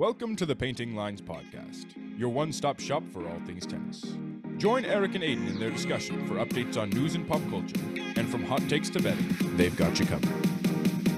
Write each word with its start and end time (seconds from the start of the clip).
Welcome 0.00 0.34
to 0.36 0.46
the 0.46 0.56
Painting 0.56 0.96
Lines 0.96 1.20
Podcast, 1.20 1.84
your 2.18 2.30
one 2.30 2.54
stop 2.54 2.80
shop 2.80 3.02
for 3.12 3.28
all 3.28 3.38
things 3.44 3.66
tennis. 3.66 4.14
Join 4.56 4.86
Erik 4.86 5.14
and 5.14 5.22
Aidan 5.22 5.46
in 5.46 5.58
their 5.58 5.68
discussion 5.68 6.26
for 6.26 6.36
updates 6.36 6.78
on 6.80 6.88
news 6.88 7.16
and 7.16 7.28
pop 7.28 7.42
culture. 7.50 7.76
And 8.16 8.26
from 8.26 8.42
hot 8.42 8.66
takes 8.66 8.88
to 8.90 9.02
betting, 9.02 9.26
they've 9.58 9.76
got 9.76 10.00
you 10.00 10.06
covered. 10.06 10.30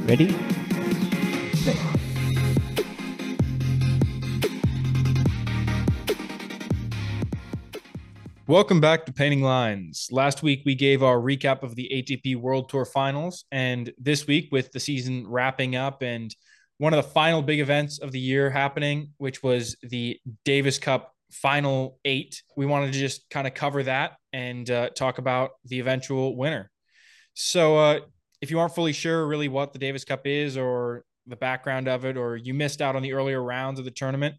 Ready? 0.05 0.35
Play. 1.63 1.79
Welcome 8.49 8.81
back 8.81 9.07
to 9.07 9.13
Painting 9.13 9.43
Lines. 9.43 10.09
Last 10.11 10.43
week 10.43 10.63
we 10.67 10.75
gave 10.75 11.05
our 11.05 11.19
recap 11.19 11.63
of 11.63 11.77
the 11.77 11.89
ATP 11.93 12.35
World 12.35 12.69
Tour 12.69 12.85
Finals, 12.85 13.45
and 13.53 13.93
this 13.97 14.27
week 14.27 14.49
with 14.51 14.73
the 14.73 14.81
season 14.81 15.25
wrapping 15.29 15.77
up 15.77 16.03
and 16.03 16.35
one 16.79 16.93
of 16.93 17.05
the 17.05 17.11
final 17.11 17.43
big 17.43 17.61
events 17.61 17.99
of 17.99 18.13
the 18.13 18.19
year 18.19 18.51
happening, 18.51 19.13
which 19.19 19.43
was 19.43 19.77
the 19.83 20.19
Davis 20.45 20.79
Cup 20.79 21.15
Final 21.31 21.99
Eight. 22.05 22.43
We 22.57 22.67
wanted 22.67 22.93
to 22.93 22.99
just 22.99 23.29
kind 23.31 23.47
of 23.47 23.55
cover 23.55 23.83
that 23.85 24.13
and 24.33 24.69
uh, 24.71 24.91
talk 24.91 25.19
about 25.19 25.51
the 25.65 25.81
eventual 25.81 26.37
winner. 26.37 26.71
So, 27.35 27.79
uh, 27.79 28.01
if 28.41 28.51
you 28.51 28.59
aren't 28.59 28.75
fully 28.75 28.93
sure 28.93 29.27
really 29.27 29.49
what 29.49 29.73
the 29.73 29.79
Davis 29.79 30.05
Cup 30.05 30.27
is 30.27 30.57
or 30.57 31.05
the 31.27 31.37
background 31.37 31.89
of 31.89 32.05
it, 32.05 32.17
or 32.17 32.37
you 32.37 32.53
missed 32.53 32.83
out 32.83 32.97
on 32.97 33.03
the 33.03 33.13
earlier 33.13 33.41
rounds 33.41 33.79
of 33.79 33.85
the 33.85 33.91
tournament, 33.93 34.35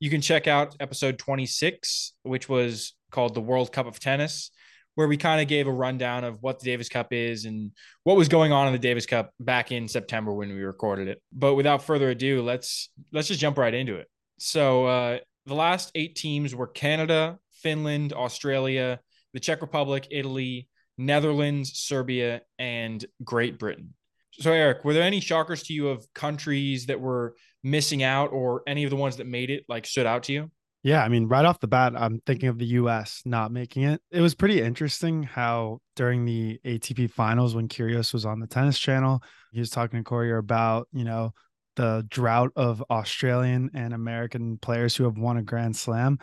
you 0.00 0.08
can 0.08 0.22
check 0.22 0.48
out 0.48 0.74
episode 0.80 1.18
26, 1.18 2.14
which 2.22 2.48
was 2.48 2.94
called 3.10 3.34
the 3.34 3.40
World 3.40 3.70
Cup 3.70 3.86
of 3.86 4.00
Tennis 4.00 4.50
where 4.94 5.08
we 5.08 5.16
kind 5.16 5.40
of 5.40 5.48
gave 5.48 5.66
a 5.66 5.72
rundown 5.72 6.24
of 6.24 6.42
what 6.42 6.58
the 6.58 6.64
Davis 6.64 6.88
Cup 6.88 7.12
is 7.12 7.44
and 7.44 7.72
what 8.04 8.16
was 8.16 8.28
going 8.28 8.52
on 8.52 8.66
in 8.66 8.72
the 8.72 8.78
Davis 8.78 9.06
Cup 9.06 9.32
back 9.40 9.72
in 9.72 9.88
September 9.88 10.32
when 10.32 10.50
we 10.50 10.62
recorded 10.62 11.08
it. 11.08 11.22
But 11.32 11.54
without 11.54 11.82
further 11.82 12.10
ado, 12.10 12.42
let's 12.42 12.90
let's 13.12 13.28
just 13.28 13.40
jump 13.40 13.58
right 13.58 13.72
into 13.72 13.96
it. 13.96 14.08
So 14.38 14.86
uh, 14.86 15.18
the 15.46 15.54
last 15.54 15.90
eight 15.94 16.16
teams 16.16 16.54
were 16.54 16.66
Canada, 16.66 17.38
Finland, 17.52 18.12
Australia, 18.12 19.00
the 19.32 19.40
Czech 19.40 19.62
Republic, 19.62 20.08
Italy, 20.10 20.68
Netherlands, 20.98 21.72
Serbia, 21.78 22.42
and 22.58 23.04
Great 23.24 23.58
Britain. 23.58 23.94
So 24.32 24.52
Erik, 24.52 24.84
were 24.84 24.94
there 24.94 25.02
any 25.02 25.20
shockers 25.20 25.62
to 25.64 25.72
you 25.72 25.88
of 25.88 26.06
countries 26.14 26.86
that 26.86 27.00
were 27.00 27.34
missing 27.62 28.02
out, 28.02 28.32
or 28.32 28.62
any 28.66 28.84
of 28.84 28.90
the 28.90 28.96
ones 28.96 29.16
that 29.16 29.26
made 29.26 29.50
it 29.50 29.64
like 29.68 29.86
stood 29.86 30.06
out 30.06 30.24
to 30.24 30.32
you? 30.32 30.50
Yeah, 30.82 31.04
I 31.04 31.08
mean, 31.08 31.28
right 31.28 31.44
off 31.44 31.60
the 31.60 31.68
bat, 31.68 31.92
I'm 31.96 32.20
thinking 32.26 32.48
of 32.48 32.58
the 32.58 32.66
US 32.66 33.22
not 33.24 33.52
making 33.52 33.84
it. 33.84 34.00
It 34.10 34.20
was 34.20 34.34
pretty 34.34 34.60
interesting 34.60 35.22
how 35.22 35.78
during 35.94 36.24
the 36.24 36.58
ATP 36.64 37.10
finals, 37.10 37.54
when 37.54 37.68
Kyrgios 37.68 38.12
was 38.12 38.26
on 38.26 38.40
the 38.40 38.48
tennis 38.48 38.78
channel, 38.78 39.22
he 39.52 39.60
was 39.60 39.70
talking 39.70 40.00
to 40.00 40.04
Courier 40.04 40.38
about, 40.38 40.88
you 40.92 41.04
know, 41.04 41.32
the 41.76 42.04
drought 42.10 42.50
of 42.56 42.82
Australian 42.90 43.70
and 43.74 43.94
American 43.94 44.58
players 44.58 44.96
who 44.96 45.04
have 45.04 45.16
won 45.16 45.36
a 45.36 45.42
Grand 45.42 45.76
Slam. 45.76 46.18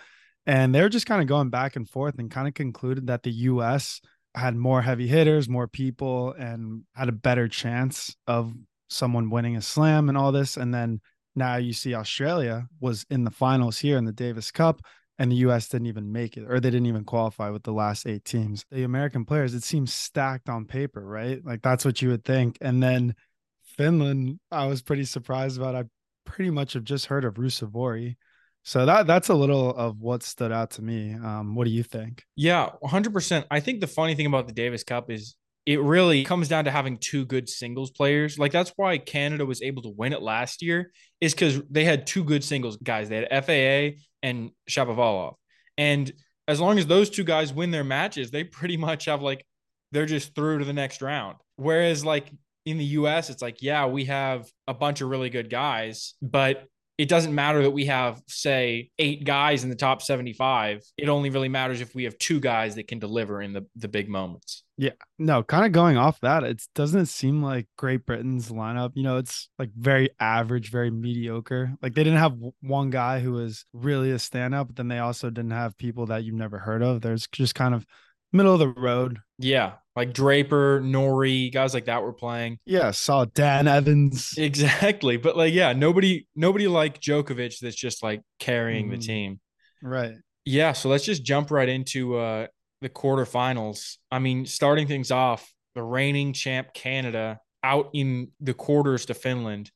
And 0.45 0.75
they're 0.75 0.89
just 0.89 1.05
kind 1.05 1.21
of 1.21 1.27
going 1.27 1.49
back 1.49 1.75
and 1.75 1.87
forth 1.87 2.19
and 2.19 2.29
kind 2.29 2.47
of 2.47 2.53
concluded 2.53 3.07
that 3.07 3.23
the 3.23 3.31
US 3.31 4.01
had 4.35 4.55
more 4.55 4.81
heavy 4.81 5.07
hitters, 5.07 5.47
more 5.47 5.67
people, 5.67 6.33
and 6.33 6.83
had 6.95 7.07
a 7.07 7.13
better 7.13 7.47
chance 7.47 8.15
of 8.27 8.53
someone 8.89 9.29
winning 9.29 9.55
a 9.55 9.61
slam 9.61 10.09
and 10.09 10.17
all 10.17 10.31
this. 10.31 10.57
And 10.57 10.73
then 10.73 11.01
now 11.39 11.55
you 11.55 11.73
see 11.73 11.95
Australia 11.95 12.67
was 12.79 13.05
in 13.09 13.23
the 13.23 13.31
finals 13.31 13.79
here 13.79 13.97
in 13.97 14.05
the 14.05 14.11
Davis 14.11 14.51
Cup 14.51 14.81
and 15.17 15.31
the 15.31 15.37
US 15.37 15.67
didn't 15.67 15.87
even 15.87 16.11
make 16.11 16.37
it 16.37 16.45
or 16.47 16.59
they 16.59 16.69
didn't 16.69 16.85
even 16.85 17.03
qualify 17.03 17.49
with 17.49 17.63
the 17.63 17.73
last 17.73 18.05
8 18.05 18.23
teams. 18.23 18.63
The 18.69 18.83
American 18.83 19.25
players 19.25 19.55
it 19.55 19.63
seems 19.63 19.93
stacked 19.93 20.49
on 20.49 20.65
paper, 20.65 21.03
right? 21.03 21.43
Like 21.43 21.61
that's 21.61 21.83
what 21.83 22.01
you 22.01 22.09
would 22.09 22.23
think. 22.23 22.57
And 22.61 22.81
then 22.83 23.15
Finland, 23.63 24.39
I 24.51 24.67
was 24.67 24.81
pretty 24.81 25.05
surprised 25.05 25.57
about. 25.57 25.75
I 25.75 25.85
pretty 26.25 26.51
much 26.51 26.73
have 26.73 26.83
just 26.83 27.05
heard 27.05 27.25
of 27.25 27.35
Ruusuvuori. 27.35 28.17
So 28.63 28.85
that 28.85 29.07
that's 29.07 29.29
a 29.29 29.33
little 29.33 29.73
of 29.73 29.99
what 29.99 30.21
stood 30.21 30.51
out 30.51 30.71
to 30.71 30.81
me. 30.81 31.13
Um, 31.13 31.55
what 31.55 31.65
do 31.65 31.71
you 31.71 31.83
think? 31.83 32.25
Yeah, 32.35 32.69
100%. 32.83 33.45
I 33.49 33.59
think 33.59 33.79
the 33.79 33.87
funny 33.87 34.15
thing 34.15 34.25
about 34.25 34.47
the 34.47 34.53
Davis 34.53 34.83
Cup 34.83 35.09
is 35.09 35.35
it 35.65 35.81
really 35.81 36.23
comes 36.23 36.47
down 36.47 36.65
to 36.65 36.71
having 36.71 36.97
two 36.97 37.25
good 37.25 37.47
singles 37.49 37.91
players. 37.91 38.39
Like 38.39 38.51
that's 38.51 38.73
why 38.75 38.97
Canada 38.97 39.45
was 39.45 39.61
able 39.61 39.81
to 39.83 39.89
win 39.89 40.13
it 40.13 40.21
last 40.21 40.61
year, 40.61 40.91
is 41.21 41.33
because 41.33 41.61
they 41.69 41.85
had 41.85 42.07
two 42.07 42.23
good 42.23 42.43
singles 42.43 42.77
guys. 42.77 43.09
They 43.09 43.25
had 43.29 43.45
FAA 43.45 44.01
and 44.23 44.51
Shapovalov. 44.69 45.35
And 45.77 46.11
as 46.47 46.59
long 46.59 46.79
as 46.79 46.87
those 46.87 47.09
two 47.09 47.23
guys 47.23 47.53
win 47.53 47.71
their 47.71 47.83
matches, 47.83 48.31
they 48.31 48.43
pretty 48.43 48.77
much 48.77 49.05
have 49.05 49.21
like 49.21 49.45
they're 49.91 50.05
just 50.05 50.35
through 50.35 50.59
to 50.59 50.65
the 50.65 50.73
next 50.73 51.01
round. 51.01 51.37
Whereas 51.55 52.03
like 52.03 52.31
in 52.65 52.77
the 52.77 52.85
US, 52.85 53.29
it's 53.29 53.41
like, 53.41 53.61
yeah, 53.61 53.85
we 53.85 54.05
have 54.05 54.49
a 54.67 54.73
bunch 54.73 55.01
of 55.01 55.09
really 55.09 55.29
good 55.29 55.49
guys, 55.49 56.13
but 56.21 56.65
it 56.99 57.07
doesn't 57.07 57.33
matter 57.33 57.63
that 57.63 57.71
we 57.71 57.85
have, 57.85 58.21
say, 58.27 58.89
eight 58.99 59.23
guys 59.23 59.63
in 59.63 59.69
the 59.69 59.75
top 59.77 60.01
75. 60.01 60.83
It 60.97 61.07
only 61.07 61.29
really 61.29 61.47
matters 61.47 61.79
if 61.79 61.95
we 61.95 62.03
have 62.03 62.17
two 62.17 62.41
guys 62.41 62.75
that 62.75 62.89
can 62.89 62.99
deliver 62.99 63.41
in 63.41 63.53
the, 63.53 63.65
the 63.77 63.87
big 63.87 64.09
moments. 64.09 64.65
Yeah, 64.75 64.91
no, 65.17 65.41
kind 65.41 65.65
of 65.65 65.71
going 65.71 65.95
off 65.95 66.19
that, 66.19 66.43
it 66.43 66.61
doesn't 66.75 66.99
it 66.99 67.07
seem 67.07 67.41
like 67.41 67.67
Great 67.77 68.05
Britain's 68.05 68.51
lineup, 68.51 68.91
you 68.95 69.03
know, 69.03 69.15
it's 69.15 69.47
like 69.57 69.69
very 69.77 70.09
average, 70.19 70.71
very 70.71 70.91
mediocre. 70.91 71.73
Like 71.81 71.95
they 71.95 72.03
didn't 72.03 72.19
have 72.19 72.35
one 72.59 72.89
guy 72.89 73.21
who 73.21 73.31
was 73.31 73.63
really 73.71 74.11
a 74.11 74.15
standout, 74.15 74.67
but 74.67 74.75
then 74.75 74.89
they 74.89 74.99
also 74.99 75.29
didn't 75.29 75.51
have 75.51 75.77
people 75.77 76.07
that 76.07 76.25
you've 76.25 76.35
never 76.35 76.59
heard 76.59 76.83
of. 76.83 76.99
There's 76.99 77.27
just 77.31 77.55
kind 77.55 77.73
of 77.73 77.85
middle 78.33 78.53
of 78.53 78.59
the 78.59 78.67
road. 78.67 79.19
Yeah, 79.37 79.75
like 79.99 80.13
Draper, 80.13 80.79
Norrie, 80.79 81.49
guys 81.49 81.73
like 81.73 81.85
that 81.85 82.03
were 82.03 82.13
playing. 82.13 82.57
Yeah, 82.63 82.91
saw 82.91 83.25
Dan 83.25 83.67
Evans. 83.67 84.33
Exactly. 84.37 85.17
But 85.17 85.35
like, 85.35 85.53
yeah, 85.53 85.73
nobody, 85.73 86.25
nobody 86.37 86.69
like 86.69 87.01
Djokovic 87.01 87.59
that's 87.59 87.75
just 87.75 88.01
like 88.01 88.21
carrying 88.39 88.87
mm, 88.87 88.91
the 88.91 88.97
team. 88.97 89.41
Right. 89.83 90.13
Yeah. 90.45 90.71
So 90.71 90.87
let's 90.87 91.03
just 91.03 91.25
jump 91.25 91.51
right 91.51 91.67
into 91.67 92.15
uh 92.15 92.47
the 92.79 92.87
quarterfinals. 92.87 93.97
I 94.09 94.19
mean, 94.19 94.45
starting 94.45 94.87
things 94.87 95.11
off, 95.11 95.53
the 95.75 95.83
reigning 95.83 96.31
champ 96.31 96.73
Canada 96.73 97.41
out 97.61 97.89
in 97.91 98.31
the 98.39 98.53
quarters 98.53 99.07
to 99.07 99.13
Finland. 99.13 99.69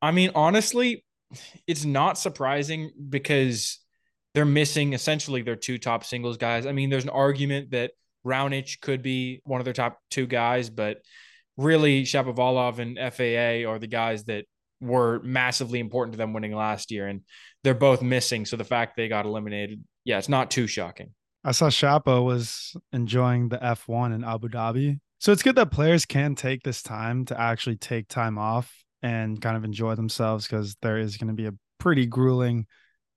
I 0.00 0.12
mean, 0.12 0.30
honestly, 0.34 1.04
it's 1.66 1.84
not 1.84 2.16
surprising 2.16 2.90
because 3.10 3.80
they're 4.34 4.46
missing 4.46 4.94
essentially 4.94 5.42
their 5.42 5.56
two 5.56 5.76
top 5.76 6.04
singles 6.04 6.38
guys. 6.38 6.64
I 6.64 6.72
mean, 6.72 6.88
there's 6.88 7.04
an 7.04 7.10
argument 7.10 7.72
that 7.72 7.90
Raonic 8.26 8.80
could 8.80 9.02
be 9.02 9.40
one 9.44 9.60
of 9.60 9.64
their 9.64 9.74
top 9.74 9.98
two 10.10 10.26
guys, 10.26 10.70
but 10.70 10.98
really 11.56 12.04
Shapovalov 12.04 12.78
and 12.78 12.96
FAA 12.96 13.70
are 13.70 13.78
the 13.78 13.86
guys 13.86 14.24
that 14.24 14.44
were 14.80 15.20
massively 15.22 15.80
important 15.80 16.12
to 16.12 16.18
them 16.18 16.32
winning 16.32 16.54
last 16.54 16.90
year, 16.90 17.06
and 17.06 17.22
they're 17.64 17.74
both 17.74 18.02
missing. 18.02 18.46
So 18.46 18.56
the 18.56 18.64
fact 18.64 18.96
they 18.96 19.08
got 19.08 19.26
eliminated, 19.26 19.82
yeah, 20.04 20.18
it's 20.18 20.28
not 20.28 20.50
too 20.50 20.66
shocking. 20.66 21.10
I 21.44 21.52
saw 21.52 21.68
Shapo 21.68 22.24
was 22.24 22.76
enjoying 22.92 23.48
the 23.48 23.58
F1 23.58 24.14
in 24.14 24.24
Abu 24.24 24.48
Dhabi. 24.48 25.00
So 25.18 25.32
it's 25.32 25.42
good 25.42 25.56
that 25.56 25.70
players 25.70 26.04
can 26.04 26.34
take 26.34 26.62
this 26.62 26.82
time 26.82 27.24
to 27.26 27.40
actually 27.40 27.76
take 27.76 28.08
time 28.08 28.38
off 28.38 28.72
and 29.02 29.40
kind 29.40 29.56
of 29.56 29.64
enjoy 29.64 29.94
themselves 29.94 30.46
because 30.46 30.76
there 30.82 30.98
is 30.98 31.16
going 31.16 31.28
to 31.28 31.34
be 31.34 31.46
a 31.46 31.54
pretty 31.78 32.06
grueling 32.06 32.66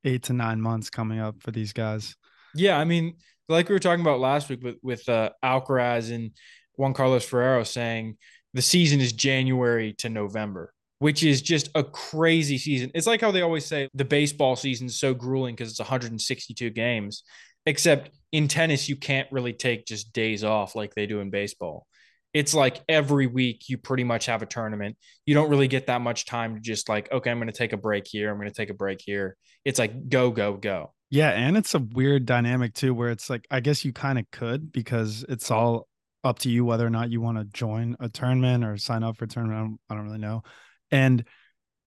eight 0.03 0.23
to 0.23 0.33
nine 0.33 0.61
months 0.61 0.89
coming 0.89 1.19
up 1.19 1.35
for 1.41 1.51
these 1.51 1.73
guys. 1.73 2.15
Yeah, 2.55 2.77
I 2.77 2.85
mean, 2.85 3.17
like 3.51 3.69
we 3.69 3.75
were 3.75 3.79
talking 3.79 4.01
about 4.01 4.19
last 4.19 4.49
week 4.49 4.63
with 4.63 4.77
with 4.81 5.07
uh, 5.07 5.31
Alcaraz 5.43 6.13
and 6.13 6.31
Juan 6.75 6.93
Carlos 6.93 7.25
Ferrero 7.25 7.63
saying 7.63 8.17
the 8.53 8.61
season 8.61 8.99
is 8.99 9.13
January 9.13 9.93
to 9.99 10.09
November, 10.09 10.73
which 10.99 11.23
is 11.23 11.41
just 11.41 11.69
a 11.75 11.83
crazy 11.83 12.57
season. 12.57 12.91
It's 12.95 13.07
like 13.07 13.21
how 13.21 13.31
they 13.31 13.41
always 13.41 13.65
say 13.65 13.89
the 13.93 14.05
baseball 14.05 14.55
season 14.55 14.87
is 14.87 14.99
so 14.99 15.13
grueling 15.13 15.55
because 15.55 15.69
it's 15.69 15.79
162 15.79 16.69
games, 16.71 17.23
except 17.65 18.11
in 18.31 18.47
tennis 18.47 18.89
you 18.89 18.95
can't 18.95 19.31
really 19.31 19.53
take 19.53 19.85
just 19.85 20.13
days 20.13 20.43
off 20.43 20.75
like 20.75 20.95
they 20.95 21.05
do 21.05 21.19
in 21.19 21.29
baseball. 21.29 21.87
It's 22.33 22.53
like 22.53 22.81
every 22.87 23.27
week 23.27 23.67
you 23.67 23.77
pretty 23.77 24.05
much 24.05 24.27
have 24.27 24.41
a 24.41 24.45
tournament. 24.45 24.97
You 25.25 25.33
don't 25.33 25.49
really 25.49 25.67
get 25.67 25.87
that 25.87 25.99
much 25.99 26.25
time 26.25 26.55
to 26.55 26.61
just 26.61 26.87
like, 26.87 27.11
okay, 27.11 27.29
I'm 27.29 27.37
going 27.39 27.47
to 27.47 27.53
take 27.53 27.73
a 27.73 27.77
break 27.77 28.07
here. 28.07 28.31
I'm 28.31 28.37
going 28.37 28.49
to 28.49 28.55
take 28.55 28.69
a 28.69 28.73
break 28.73 29.01
here. 29.05 29.35
It's 29.65 29.79
like 29.79 30.07
go, 30.09 30.31
go, 30.31 30.55
go. 30.55 30.93
Yeah, 31.11 31.31
and 31.31 31.57
it's 31.57 31.75
a 31.75 31.79
weird 31.79 32.25
dynamic 32.25 32.73
too, 32.73 32.93
where 32.93 33.09
it's 33.09 33.29
like 33.29 33.45
I 33.51 33.59
guess 33.59 33.83
you 33.83 33.91
kind 33.91 34.17
of 34.17 34.31
could 34.31 34.71
because 34.71 35.25
it's 35.27 35.51
all 35.51 35.89
up 36.23 36.39
to 36.39 36.49
you 36.49 36.63
whether 36.63 36.87
or 36.87 36.89
not 36.89 37.11
you 37.11 37.19
want 37.19 37.37
to 37.37 37.43
join 37.43 37.97
a 37.99 38.07
tournament 38.07 38.63
or 38.63 38.77
sign 38.77 39.03
up 39.03 39.17
for 39.17 39.25
a 39.25 39.27
tournament. 39.27 39.57
I 39.59 39.61
don't, 39.61 39.79
I 39.89 39.95
don't 39.95 40.05
really 40.05 40.19
know, 40.19 40.43
and 40.89 41.25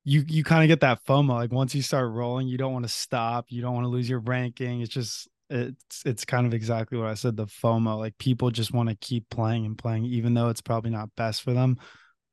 you 0.05 0.25
you 0.29 0.44
kind 0.44 0.62
of 0.62 0.69
get 0.69 0.81
that 0.81 1.06
FOMO. 1.06 1.31
Like 1.31 1.53
once 1.53 1.75
you 1.75 1.81
start 1.81 2.12
rolling, 2.12 2.49
you 2.49 2.59
don't 2.59 2.75
want 2.75 2.85
to 2.85 2.91
stop. 2.91 3.47
You 3.49 3.62
don't 3.62 3.75
want 3.75 3.85
to 3.85 3.88
lose 3.91 4.09
your 4.11 4.21
ranking. 4.21 4.82
It's 4.82 4.93
just 4.93 5.26
it's 5.49 6.03
it's 6.05 6.26
kind 6.26 6.47
of 6.47 6.53
exactly 6.53 6.99
what 6.99 7.09
I 7.09 7.15
said. 7.15 7.37
The 7.38 7.47
FOMO, 7.47 7.99
like 7.99 8.19
people 8.19 8.50
just 8.50 8.75
want 8.75 8.91
to 8.91 8.94
keep 8.97 9.31
playing 9.31 9.65
and 9.65 9.79
playing, 9.79 10.05
even 10.05 10.35
though 10.35 10.50
it's 10.50 10.61
probably 10.61 10.91
not 10.91 11.17
best 11.17 11.43
for 11.43 11.55
them. 11.55 11.79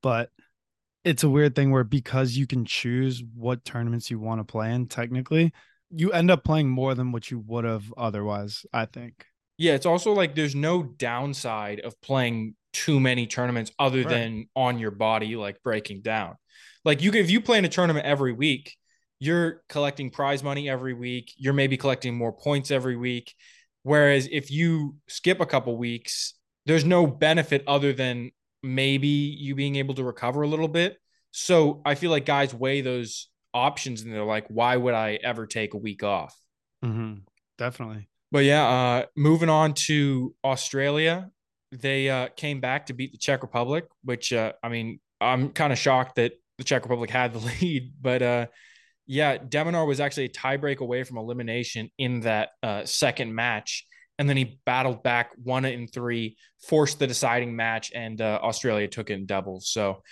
But 0.03 0.29
it's 1.05 1.23
a 1.23 1.29
weird 1.29 1.55
thing 1.55 1.71
where 1.71 1.85
because 1.85 2.35
you 2.35 2.47
can 2.47 2.65
choose 2.65 3.23
what 3.35 3.63
tournaments 3.63 4.11
you 4.11 4.19
want 4.19 4.41
to 4.41 4.51
play 4.51 4.73
in, 4.73 4.87
technically 4.87 5.53
you 5.91 6.11
end 6.11 6.31
up 6.31 6.43
playing 6.43 6.69
more 6.69 6.95
than 6.95 7.11
what 7.11 7.31
you 7.31 7.39
would 7.39 7.65
have 7.65 7.93
otherwise, 7.97 8.65
I 8.73 8.85
think. 8.85 9.25
Yeah, 9.57 9.73
it's 9.73 9.85
also 9.85 10.13
like 10.13 10.35
there's 10.35 10.55
no 10.55 10.83
downside 10.83 11.81
of 11.81 11.99
playing 12.01 12.55
too 12.73 12.99
many 12.99 13.27
tournaments 13.27 13.71
other 13.77 13.99
right. 13.99 14.09
than 14.09 14.45
on 14.55 14.79
your 14.79 14.91
body 14.91 15.35
like 15.35 15.61
breaking 15.63 16.01
down. 16.01 16.35
Like 16.83 17.01
you 17.01 17.11
if 17.11 17.29
you 17.29 17.41
play 17.41 17.57
in 17.57 17.65
a 17.65 17.69
tournament 17.69 18.05
every 18.05 18.33
week, 18.33 18.75
you're 19.19 19.61
collecting 19.69 20.09
prize 20.09 20.43
money 20.43 20.69
every 20.69 20.93
week. 20.93 21.33
You're 21.37 21.53
maybe 21.53 21.77
collecting 21.77 22.15
more 22.15 22.33
points 22.33 22.71
every 22.71 22.95
week. 22.95 23.35
Whereas 23.83 24.27
if 24.31 24.49
you 24.51 24.95
skip 25.07 25.39
a 25.39 25.45
couple 25.45 25.77
weeks, 25.77 26.33
there's 26.65 26.85
no 26.85 27.05
benefit 27.05 27.63
other 27.67 27.93
than 27.93 28.31
maybe 28.63 29.07
you 29.07 29.55
being 29.55 29.75
able 29.75 29.95
to 29.95 30.03
recover 30.03 30.41
a 30.41 30.47
little 30.47 30.67
bit. 30.67 30.97
So 31.31 31.81
I 31.85 31.95
feel 31.95 32.11
like 32.11 32.25
guys 32.25 32.53
weigh 32.53 32.81
those 32.81 33.29
options 33.53 34.01
and 34.01 34.13
they're 34.13 34.23
like, 34.23 34.47
why 34.47 34.75
would 34.75 34.93
I 34.93 35.19
ever 35.23 35.45
take 35.45 35.73
a 35.73 35.77
week 35.77 36.03
off? 36.03 36.35
Mm-hmm. 36.83 37.19
Definitely. 37.57 38.07
But 38.31 38.45
yeah, 38.45 38.67
uh, 38.67 39.05
moving 39.15 39.49
on 39.49 39.73
to 39.73 40.33
Australia, 40.43 41.29
they 41.71 42.09
uh, 42.09 42.29
came 42.35 42.59
back 42.59 42.87
to 42.87 42.93
beat 42.93 43.11
the 43.11 43.17
Czech 43.17 43.41
Republic, 43.41 43.85
which 44.03 44.33
uh, 44.33 44.53
I 44.63 44.69
mean, 44.69 44.99
I'm 45.19 45.49
kind 45.49 45.73
of 45.73 45.79
shocked 45.79 46.15
that 46.15 46.33
the 46.57 46.63
Czech 46.63 46.83
Republic 46.83 47.09
had 47.09 47.33
the 47.33 47.39
lead, 47.61 47.93
but 48.01 48.21
uh, 48.21 48.45
yeah, 49.05 49.37
de 49.37 49.57
Minaur 49.63 49.85
was 49.85 49.99
actually 49.99 50.25
a 50.25 50.29
tiebreak 50.29 50.77
away 50.77 51.03
from 51.03 51.17
elimination 51.17 51.89
in 51.97 52.21
that 52.21 52.49
uh, 52.63 52.85
second 52.85 53.35
match. 53.35 53.85
And 54.17 54.29
then 54.29 54.37
he 54.37 54.59
battled 54.65 55.03
back, 55.03 55.31
won 55.43 55.65
it 55.65 55.73
in 55.73 55.87
three, 55.87 56.37
forced 56.67 56.99
the 56.99 57.07
deciding 57.07 57.55
match, 57.55 57.91
and 57.93 58.21
uh, 58.21 58.39
Australia 58.41 58.87
took 58.87 59.09
it 59.09 59.13
in 59.13 59.25
doubles. 59.25 59.69
So 59.69 60.03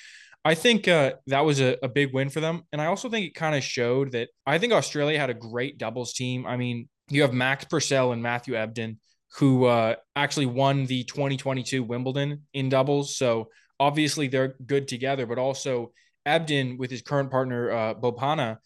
I 0.49 0.55
think 0.55 0.87
uh, 0.87 1.13
that 1.27 1.45
was 1.45 1.61
a, 1.61 1.77
a 1.83 1.87
big 1.87 2.11
win 2.11 2.31
for 2.31 2.39
them. 2.39 2.63
And 2.71 2.81
I 2.81 2.87
also 2.87 3.07
think 3.07 3.27
it 3.27 3.35
kind 3.35 3.55
of 3.55 3.63
showed 3.63 4.13
that 4.13 4.29
I 4.47 4.57
think 4.57 4.73
Australia 4.73 5.19
had 5.19 5.29
a 5.29 5.35
great 5.35 5.77
doubles 5.77 6.13
team. 6.13 6.47
I 6.47 6.57
mean, 6.57 6.89
you 7.07 7.21
have 7.21 7.33
Max 7.33 7.65
Purcell 7.65 8.13
and 8.13 8.23
Matthew 8.23 8.55
Ebden, 8.55 8.97
who 9.37 9.65
uh, 9.65 9.93
actually 10.15 10.47
won 10.47 10.87
the 10.87 11.03
2022 11.03 11.83
Wimbledon 11.83 12.47
in 12.55 12.67
doubles. 12.67 13.15
So 13.15 13.49
obviously 13.79 14.27
they're 14.27 14.55
good 14.65 14.87
together, 14.87 15.27
but 15.27 15.37
also 15.37 15.91
Ebden 16.27 16.79
with 16.79 16.89
his 16.89 17.03
current 17.03 17.29
partner, 17.29 17.69
uh, 17.69 17.93
Bopanna, 17.93 18.57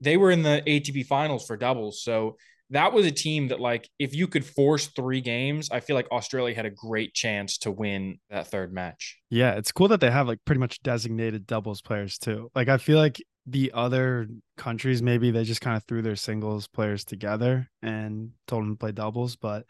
they 0.00 0.16
were 0.16 0.32
in 0.32 0.42
the 0.42 0.60
ATP 0.66 1.06
finals 1.06 1.46
for 1.46 1.56
doubles. 1.56 2.02
So 2.02 2.36
that 2.70 2.92
was 2.92 3.06
a 3.06 3.10
team 3.10 3.48
that, 3.48 3.60
like, 3.60 3.88
if 3.98 4.14
you 4.14 4.26
could 4.26 4.44
force 4.44 4.88
three 4.88 5.20
games, 5.20 5.70
I 5.70 5.80
feel 5.80 5.96
like 5.96 6.10
Australia 6.10 6.54
had 6.54 6.66
a 6.66 6.70
great 6.70 7.14
chance 7.14 7.58
to 7.58 7.70
win 7.70 8.18
that 8.30 8.48
third 8.48 8.72
match. 8.72 9.18
Yeah, 9.30 9.54
it's 9.54 9.72
cool 9.72 9.88
that 9.88 10.00
they 10.00 10.10
have 10.10 10.28
like 10.28 10.38
pretty 10.44 10.60
much 10.60 10.82
designated 10.82 11.46
doubles 11.46 11.80
players 11.80 12.18
too. 12.18 12.50
Like, 12.54 12.68
I 12.68 12.78
feel 12.78 12.98
like 12.98 13.22
the 13.46 13.72
other 13.72 14.28
countries 14.56 15.02
maybe 15.02 15.30
they 15.30 15.44
just 15.44 15.62
kind 15.62 15.76
of 15.76 15.84
threw 15.84 16.02
their 16.02 16.16
singles 16.16 16.68
players 16.68 17.04
together 17.04 17.68
and 17.80 18.32
told 18.46 18.62
them 18.64 18.74
to 18.74 18.78
play 18.78 18.92
doubles, 18.92 19.36
but 19.36 19.64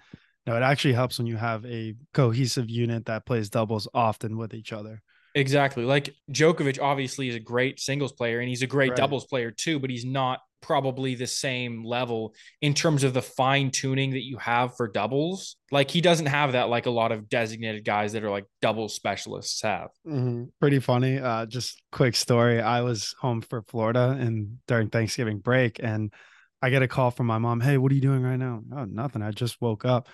no, 0.46 0.56
it 0.56 0.62
actually 0.62 0.94
helps 0.94 1.18
when 1.18 1.26
you 1.26 1.36
have 1.36 1.64
a 1.66 1.94
cohesive 2.14 2.70
unit 2.70 3.04
that 3.06 3.26
plays 3.26 3.50
doubles 3.50 3.86
often 3.94 4.36
with 4.38 4.54
each 4.54 4.72
other. 4.72 5.02
Exactly. 5.38 5.84
Like 5.84 6.14
Djokovic 6.32 6.82
obviously 6.82 7.28
is 7.28 7.36
a 7.36 7.40
great 7.40 7.78
singles 7.78 8.12
player 8.12 8.40
and 8.40 8.48
he's 8.48 8.62
a 8.62 8.66
great 8.66 8.90
right. 8.90 8.96
doubles 8.96 9.24
player 9.24 9.52
too, 9.52 9.78
but 9.78 9.88
he's 9.88 10.04
not 10.04 10.40
probably 10.60 11.14
the 11.14 11.28
same 11.28 11.84
level 11.84 12.34
in 12.60 12.74
terms 12.74 13.04
of 13.04 13.14
the 13.14 13.22
fine 13.22 13.70
tuning 13.70 14.10
that 14.10 14.24
you 14.24 14.36
have 14.38 14.76
for 14.76 14.88
doubles. 14.88 15.54
Like 15.70 15.92
he 15.92 16.00
doesn't 16.00 16.26
have 16.26 16.52
that 16.52 16.68
like 16.68 16.86
a 16.86 16.90
lot 16.90 17.12
of 17.12 17.28
designated 17.28 17.84
guys 17.84 18.14
that 18.14 18.24
are 18.24 18.30
like 18.30 18.46
double 18.60 18.88
specialists 18.88 19.62
have. 19.62 19.90
Mm-hmm. 20.04 20.44
Pretty 20.60 20.80
funny. 20.80 21.18
Uh, 21.18 21.46
just 21.46 21.80
quick 21.92 22.16
story. 22.16 22.60
I 22.60 22.80
was 22.80 23.14
home 23.20 23.40
for 23.40 23.62
Florida 23.62 24.16
and 24.18 24.58
during 24.66 24.88
Thanksgiving 24.90 25.38
break, 25.38 25.78
and 25.80 26.12
I 26.60 26.70
get 26.70 26.82
a 26.82 26.88
call 26.88 27.12
from 27.12 27.26
my 27.26 27.38
mom. 27.38 27.60
Hey, 27.60 27.78
what 27.78 27.92
are 27.92 27.94
you 27.94 28.00
doing 28.00 28.22
right 28.22 28.36
now? 28.36 28.62
Oh, 28.74 28.84
nothing. 28.86 29.22
I 29.22 29.30
just 29.30 29.60
woke 29.60 29.84
up. 29.84 30.08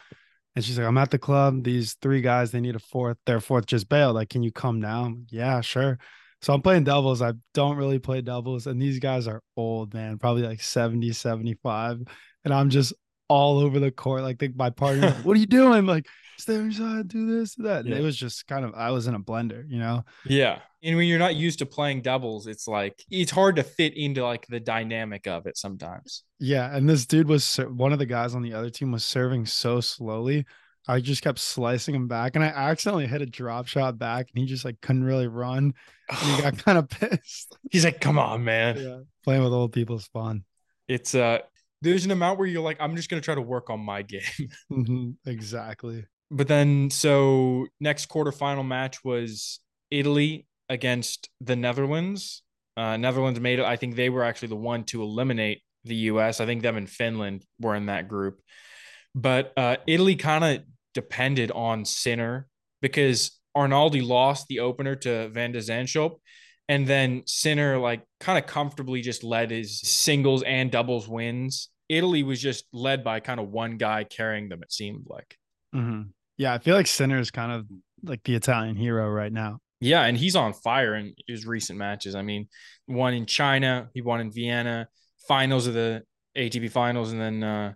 And 0.55 0.65
she's 0.65 0.79
like, 0.79 0.87
I'm 0.87 0.99
at 0.99 1.11
the 1.11 1.19
club. 1.19 1.65
These 1.65 1.95
three 2.01 2.21
guys, 2.21 2.51
they 2.51 2.61
need 2.61 2.77
a 2.77 2.81
fourth. 2.81 3.17
Their 3.27 3.41
fourth 3.41 3.67
just 3.67 3.89
bailed. 3.89 4.15
Like, 4.15 4.29
can 4.29 4.43
you 4.43 4.53
come 4.53 4.81
now? 4.81 5.05
Like, 5.05 5.17
yeah, 5.31 5.61
sure. 5.61 5.99
So 6.43 6.53
I'm 6.53 6.63
playing 6.63 6.85
doubles. 6.85 7.23
I 7.23 7.33
don't 7.55 7.77
really 7.77 7.99
play 7.99 8.21
doubles. 8.21 8.67
And 8.67 8.81
these 8.81 8.99
guys 8.99 9.27
are 9.27 9.43
old, 9.57 9.95
man, 9.95 10.19
probably 10.19 10.43
like 10.43 10.63
70, 10.63 11.13
75. 11.13 12.03
And 12.45 12.55
I'm 12.55 12.71
just 12.71 12.93
all 13.29 13.59
over 13.59 13.79
the 13.79 13.91
court. 13.91 14.23
Like, 14.23 14.39
the, 14.39 14.53
my 14.55 14.71
partner, 14.71 15.09
like, 15.09 15.15
what 15.25 15.37
are 15.37 15.41
you 15.41 15.47
doing? 15.47 15.87
Like, 15.87 16.07
stay 16.39 16.57
inside, 16.57 17.09
do 17.09 17.39
this, 17.39 17.55
do 17.55 17.65
that. 17.65 17.87
Yeah. 17.87 17.97
it 17.97 18.03
was 18.03 18.17
just 18.17 18.47
kind 18.47 18.65
of, 18.65 18.75
I 18.75 18.91
was 18.91 19.07
in 19.07 19.15
a 19.15 19.21
blender, 19.21 19.65
you 19.69 19.79
know? 19.79 20.05
Yeah. 20.25 20.61
And 20.83 20.97
when 20.97 21.09
you're 21.09 21.19
not 21.19 21.35
used 21.35 21.61
to 21.61 21.67
playing 21.67 22.03
doubles, 22.03 22.47
it's 22.47 22.69
like, 22.69 23.03
it's 23.11 23.31
hard 23.31 23.57
to 23.57 23.63
fit 23.63 23.97
into 23.97 24.23
like 24.25 24.47
the 24.47 24.61
dynamic 24.61 25.27
of 25.27 25.47
it 25.47 25.57
sometimes. 25.57 26.25
Yeah. 26.39 26.75
And 26.75 26.89
this 26.89 27.07
dude 27.07 27.29
was 27.29 27.57
one 27.57 27.93
of 27.93 27.99
the 27.99 28.07
guys 28.07 28.35
on 28.35 28.43
the 28.43 28.53
other 28.53 28.71
team 28.71 28.93
was 28.93 29.05
serving 29.05 29.47
so 29.47 29.81
slowly. 29.81 30.45
I 30.87 31.01
just 31.01 31.23
kept 31.23 31.39
slicing 31.39 31.95
him 31.95 32.09
back 32.09 32.37
and 32.37 32.45
I 32.45 32.49
accidentally 32.49 33.07
hit 33.07 33.23
a 33.23 33.27
drop 33.27 33.67
shot 33.67 33.99
back 33.99 34.29
and 34.29 34.43
he 34.43 34.47
just 34.47 34.67
like 34.67 34.81
couldn't 34.83 35.05
really 35.05 35.29
run. 35.29 35.73
And 36.11 36.37
he 36.37 36.43
got 36.43 36.59
kind 36.65 36.77
of 36.77 36.89
pissed. 36.91 37.57
He's 37.71 37.85
like, 37.85 38.01
come 38.01 38.19
on, 38.19 38.45
man. 38.45 38.77
Yeah. 38.79 38.99
Playing 39.23 39.43
with 39.43 39.53
old 39.53 39.73
people 39.73 39.97
is 39.97 40.07
fun. 40.09 40.45
It's 40.87 41.15
uh 41.15 41.39
there's 41.85 42.05
an 42.05 42.11
amount 42.11 42.39
where 42.39 42.49
you're 42.49 42.63
like, 42.63 42.79
I'm 42.81 42.97
just 42.97 43.09
gonna 43.09 43.23
try 43.23 43.35
to 43.35 43.43
work 43.43 43.71
on 43.71 43.81
my 43.81 44.03
game. 44.03 44.23
mm-hmm, 44.73 45.11
exactly. 45.27 46.05
But 46.31 46.49
then 46.49 46.91
so 46.91 47.67
next 47.81 48.09
quarterfinal 48.09 48.67
match 48.67 49.05
was 49.05 49.61
Italy 49.91 50.47
against 50.69 51.29
the 51.41 51.55
Netherlands. 51.55 52.43
Uh, 52.77 52.97
Netherlands 52.97 53.39
made 53.39 53.61
it. 53.61 53.65
I 53.65 53.77
think 53.77 53.95
they 53.95 54.09
were 54.09 54.25
actually 54.25 54.49
the 54.49 54.57
one 54.57 54.85
to 54.85 55.03
eliminate 55.03 55.63
the 55.85 55.95
U.S. 55.95 56.41
I 56.41 56.47
think 56.47 56.63
them 56.63 56.77
and 56.77 56.89
Finland 56.89 57.45
were 57.61 57.77
in 57.77 57.87
that 57.87 58.09
group, 58.09 58.41
but 59.15 59.53
uh, 59.57 59.77
Italy 59.87 60.17
kind 60.17 60.43
of 60.43 60.65
depended 60.95 61.51
on 61.51 61.85
Sinner 61.85 62.49
because 62.81 63.39
Arnaldi 63.57 64.05
lost 64.05 64.47
the 64.49 64.61
opener 64.61 64.97
to 64.97 65.29
Van 65.29 65.53
de 65.53 65.59
Zandschulp, 65.59 66.17
and 66.69 66.87
then 66.87 67.23
Sinner 67.27 67.79
like 67.79 68.03
kind 68.19 68.39
of 68.39 68.47
comfortably 68.47 69.03
just 69.03 69.23
led 69.23 69.51
his 69.51 69.81
singles 69.81 70.43
and 70.43 70.71
doubles 70.71 71.07
wins. 71.07 71.69
Italy 71.89 72.23
was 72.23 72.41
just 72.41 72.65
led 72.73 73.05
by 73.05 73.21
kind 73.21 73.41
of 73.41 73.49
one 73.49 73.77
guy 73.77 74.05
carrying 74.05 74.49
them. 74.49 74.63
It 74.63 74.73
seemed 74.73 75.05
like. 75.07 75.37
Mm-hmm. 75.75 76.03
Yeah, 76.37 76.55
I 76.55 76.59
feel 76.59 76.77
like 76.77 76.87
Sinner 76.87 77.19
is 77.19 77.31
kind 77.31 77.53
of 77.53 77.67
like 78.03 78.23
the 78.25 78.35
Italian 78.35 78.77
hero 78.77 79.09
right 79.09 79.33
now. 79.33 79.59
Yeah, 79.81 80.05
and 80.05 80.17
he's 80.17 80.37
on 80.37 80.53
fire 80.53 80.95
in 80.95 81.15
his 81.27 81.47
recent 81.47 81.79
matches. 81.79 82.15
I 82.15 82.23
mean, 82.23 82.49
won 82.89 83.13
in 83.15 83.27
China, 83.27 83.91
he 83.93 84.01
won 84.01 84.21
in 84.21 84.33
Vienna, 84.33 84.89
finals 85.29 85.67
of 85.67 85.75
the 85.75 86.03
ATP 86.37 86.71
finals, 86.71 87.13
and 87.13 87.21
then 87.21 87.43
uh, 87.43 87.73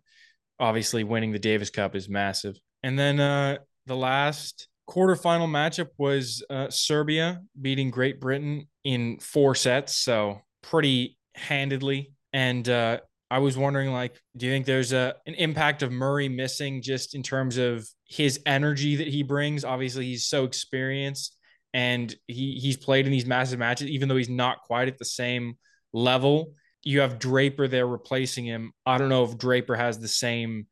obviously 0.58 1.04
winning 1.04 1.32
the 1.32 1.38
Davis 1.38 1.70
Cup 1.70 1.94
is 1.94 2.08
massive. 2.08 2.56
And 2.82 2.98
then 2.98 3.20
uh, 3.20 3.58
the 3.86 3.96
last 3.96 4.68
quarterfinal 4.88 5.48
matchup 5.48 5.88
was 5.98 6.42
uh, 6.48 6.70
Serbia 6.70 7.42
beating 7.60 7.90
Great 7.90 8.20
Britain 8.20 8.68
in 8.84 9.18
four 9.18 9.54
sets, 9.54 9.96
so 9.96 10.40
pretty 10.62 11.18
handedly. 11.34 12.12
And 12.32 12.68
uh, 12.68 13.00
I 13.30 13.38
was 13.38 13.56
wondering, 13.56 13.92
like, 13.92 14.18
do 14.36 14.46
you 14.46 14.52
think 14.52 14.66
there's 14.66 14.92
a 14.92 15.14
an 15.26 15.34
impact 15.34 15.82
of 15.82 15.92
Murray 15.92 16.28
missing 16.28 16.82
just 16.82 17.14
in 17.14 17.22
terms 17.22 17.58
of 17.58 17.88
his 18.06 18.40
energy 18.46 18.96
that 18.96 19.08
he 19.08 19.22
brings? 19.22 19.64
Obviously, 19.64 20.06
he's 20.06 20.26
so 20.26 20.44
experienced 20.44 21.36
and 21.74 22.14
he 22.26 22.58
he's 22.60 22.76
played 22.76 23.06
in 23.06 23.12
these 23.12 23.26
massive 23.26 23.58
matches, 23.58 23.88
even 23.88 24.08
though 24.08 24.16
he's 24.16 24.28
not 24.28 24.62
quite 24.62 24.88
at 24.88 24.98
the 24.98 25.04
same 25.04 25.58
level. 25.92 26.54
You 26.82 27.00
have 27.00 27.18
Draper 27.18 27.68
there 27.68 27.86
replacing 27.86 28.46
him. 28.46 28.72
I 28.86 28.98
don't 28.98 29.08
know 29.08 29.24
if 29.24 29.36
Draper 29.36 29.76
has 29.76 29.98
the 29.98 30.08
same 30.08 30.66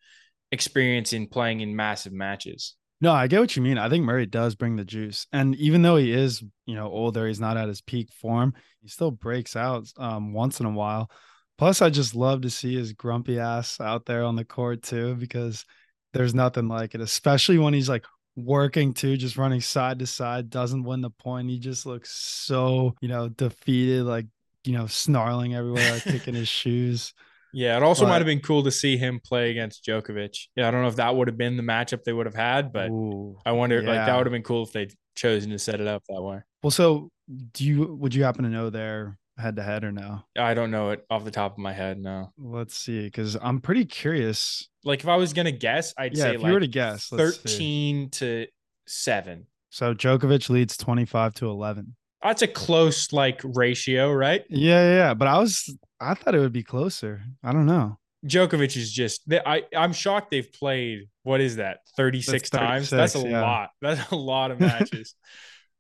experience 0.53 1.13
in 1.13 1.27
playing 1.27 1.61
in 1.61 1.77
massive 1.77 2.13
matches. 2.13 2.75
No, 3.01 3.13
I 3.13 3.27
get 3.27 3.41
what 3.41 3.55
you 3.55 3.63
mean. 3.63 3.77
I 3.77 3.91
think 3.91 4.05
Murray 4.05 4.25
does 4.25 4.55
bring 4.55 4.77
the 4.77 4.85
juice. 4.85 5.27
And 5.33 5.55
even 5.57 5.83
though 5.83 5.97
he 5.97 6.13
is, 6.13 6.43
you 6.65 6.75
know, 6.75 6.87
older, 6.87 7.27
he's 7.27 7.41
not 7.41 7.59
at 7.59 7.69
his 7.69 7.83
peak 7.83 8.11
form, 8.13 8.55
he 8.81 8.89
still 8.89 9.11
breaks 9.11 9.55
out 9.55 9.87
um, 9.99 10.33
once 10.33 10.61
in 10.61 10.67
a 10.67 10.71
while. 10.71 11.11
Plus, 11.59 11.81
I 11.81 11.91
just 11.91 12.15
love 12.15 12.43
to 12.43 12.51
see 12.51 12.77
his 12.77 12.93
grumpy 12.93 13.39
ass 13.39 13.81
out 13.81 14.05
there 14.05 14.25
on 14.25 14.37
the 14.37 14.45
court 14.45 14.83
too, 14.83 15.15
because 15.15 15.65
there's 16.13 16.35
nothing 16.35 16.69
like 16.69 16.95
it, 16.95 17.01
especially 17.01 17.59
when 17.59 17.75
he's 17.75 17.89
like 17.89 18.05
working 18.37 18.93
too, 18.93 19.17
just 19.17 19.39
running 19.39 19.61
side 19.61 19.99
to 20.01 20.07
side, 20.07 20.51
doesn't 20.51 20.85
win 20.85 21.01
the 21.01 21.11
point. 21.11 21.49
He 21.49 21.59
just 21.59 21.87
looks 21.87 22.13
so, 22.13 22.95
you 23.01 23.09
know, 23.09 23.29
defeated, 23.29 24.05
like, 24.05 24.27
you 24.65 24.73
know, 24.73 24.87
snarling 24.87 25.55
everywhere, 25.55 25.93
like 25.93 26.05
kicking 26.05 26.35
his 26.35 26.49
shoes. 26.49 27.15
Yeah, 27.53 27.77
it 27.77 27.83
also 27.83 28.05
but, 28.05 28.11
might 28.11 28.17
have 28.17 28.27
been 28.27 28.41
cool 28.41 28.63
to 28.65 28.71
see 28.71 28.99
him 28.99 29.19
play 29.25 29.51
against 29.51 29.83
Djokovic. 29.85 30.49
Yeah, 30.57 30.69
I 30.69 30.71
don't 30.71 30.83
know 30.83 30.89
if 30.89 30.97
that 30.97 31.17
would 31.17 31.29
have 31.29 31.39
been 31.39 31.57
the 31.57 31.63
matchup 31.63 32.05
they 32.05 32.13
would 32.13 32.27
have 32.27 32.35
had, 32.35 32.71
but 32.71 32.91
ooh, 32.91 33.39
I 33.47 33.53
wonder 33.53 33.81
yeah. 33.81 33.89
like 33.89 34.07
that 34.07 34.17
would 34.17 34.27
have 34.27 34.33
been 34.33 34.43
cool 34.43 34.65
if 34.65 34.73
they'd 34.73 34.93
chosen 35.15 35.51
to 35.53 35.59
set 35.59 35.81
it 35.81 35.87
up 35.87 36.03
that 36.09 36.21
way. 36.21 36.41
Well, 36.63 36.71
so 36.71 37.11
do 37.53 37.65
you 37.65 37.95
would 37.95 38.15
you 38.15 38.25
happen 38.25 38.45
to 38.45 38.51
know 38.51 38.69
their 38.69 39.17
head 39.39 39.57
to 39.57 39.63
head 39.63 39.85
or 39.85 39.93
no? 39.93 40.23
I 40.39 40.55
don't 40.55 40.71
know 40.71 40.91
it 40.91 41.05
off 41.11 41.25
the 41.25 41.31
top 41.31 41.53
of 41.53 41.59
my 41.59 41.73
head. 41.73 41.99
No. 41.99 42.33
Let's 42.39 42.77
see, 42.77 43.05
because 43.05 43.37
I'm 43.41 43.61
pretty 43.61 43.85
curious. 43.85 44.69
Like 44.85 45.01
if 45.01 45.09
I 45.09 45.17
was 45.17 45.33
gonna 45.33 45.53
guess, 45.53 45.95
I'd 45.99 46.17
yeah, 46.17 46.25
say 46.25 46.35
if 46.35 46.43
like 46.43 46.49
you 46.49 46.55
were 46.55 46.61
to 46.61 46.69
guess, 46.69 47.09
thirteen 47.09 48.11
to 48.11 48.47
seven. 48.87 49.47
So 49.71 49.95
Djokovic 49.95 50.49
leads 50.49 50.77
twenty 50.77 51.05
five 51.05 51.35
to 51.35 51.49
eleven. 51.49 51.97
That's 52.23 52.43
a 52.43 52.49
close 52.49 53.13
like 53.13 53.41
ratio, 53.45 54.13
right? 54.13 54.45
Yeah, 54.49 54.97
yeah. 54.97 55.15
But 55.15 55.29
I 55.29 55.39
was 55.39 55.77
I 56.01 56.15
thought 56.15 56.35
it 56.35 56.41
would 56.41 56.53
be 56.53 56.63
closer. 56.63 57.23
I 57.43 57.53
don't 57.53 57.67
know. 57.67 57.99
Djokovic 58.25 58.77
is 58.77 58.93
just 58.93 59.23
I 59.31 59.65
I'm 59.77 59.93
shocked 59.93 60.31
they've 60.31 60.51
played 60.53 61.09
what 61.23 61.41
is 61.41 61.57
that 61.57 61.79
36 61.97 62.51
That's 62.51 62.51
times. 62.51 62.91
That's 62.91 63.15
a 63.15 63.29
yeah. 63.29 63.43
lot. 63.43 63.71
That's 63.81 64.11
a 64.11 64.17
lot 64.17 64.51
of 64.51 64.61
matches. 64.61 65.15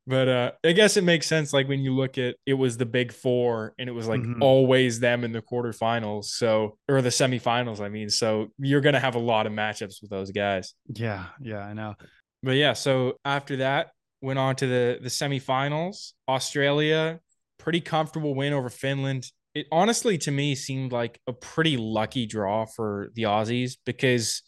But 0.08 0.28
uh, 0.28 0.50
I 0.64 0.72
guess 0.72 0.96
it 0.96 1.02
makes 1.04 1.26
sense. 1.26 1.52
Like 1.52 1.66
when 1.68 1.80
you 1.80 1.92
look 1.94 2.16
at 2.16 2.36
it 2.46 2.54
was 2.54 2.76
the 2.76 2.86
big 2.86 3.12
four 3.12 3.74
and 3.78 3.88
it 3.88 3.92
was 3.92 4.06
like 4.06 4.20
Mhm. 4.20 4.40
always 4.40 5.00
them 5.00 5.24
in 5.24 5.32
the 5.32 5.42
quarterfinals. 5.42 6.26
So, 6.26 6.78
or 6.88 7.02
the 7.02 7.08
semifinals, 7.08 7.80
I 7.80 7.88
mean. 7.88 8.08
So 8.10 8.48
you're 8.58 8.80
going 8.80 8.92
to 8.94 9.00
have 9.00 9.16
a 9.16 9.20
lot 9.20 9.46
of 9.46 9.52
matchups 9.52 10.00
with 10.00 10.10
those 10.10 10.30
guys. 10.30 10.74
Yeah, 10.94 11.26
yeah, 11.42 11.58
I 11.58 11.72
know. 11.72 11.94
But 12.42 12.52
yeah, 12.52 12.74
so 12.74 13.18
after 13.24 13.56
that, 13.56 13.88
went 14.22 14.38
on 14.38 14.54
to 14.56 14.66
the 14.66 14.98
the 15.02 15.08
semifinals. 15.08 16.12
Australia, 16.28 17.18
pretty 17.58 17.80
comfortable 17.80 18.34
win 18.34 18.52
over 18.52 18.70
Finland. 18.70 19.26
It 19.54 19.66
honestly 19.72 20.18
to 20.18 20.30
me 20.30 20.54
seemed 20.54 20.92
like 20.92 21.18
a 21.26 21.32
pretty 21.32 21.76
lucky 21.76 22.26
draw 22.26 22.66
for 22.66 23.10
the 23.14 23.22
Aussies 23.24 23.72
because 23.84 24.42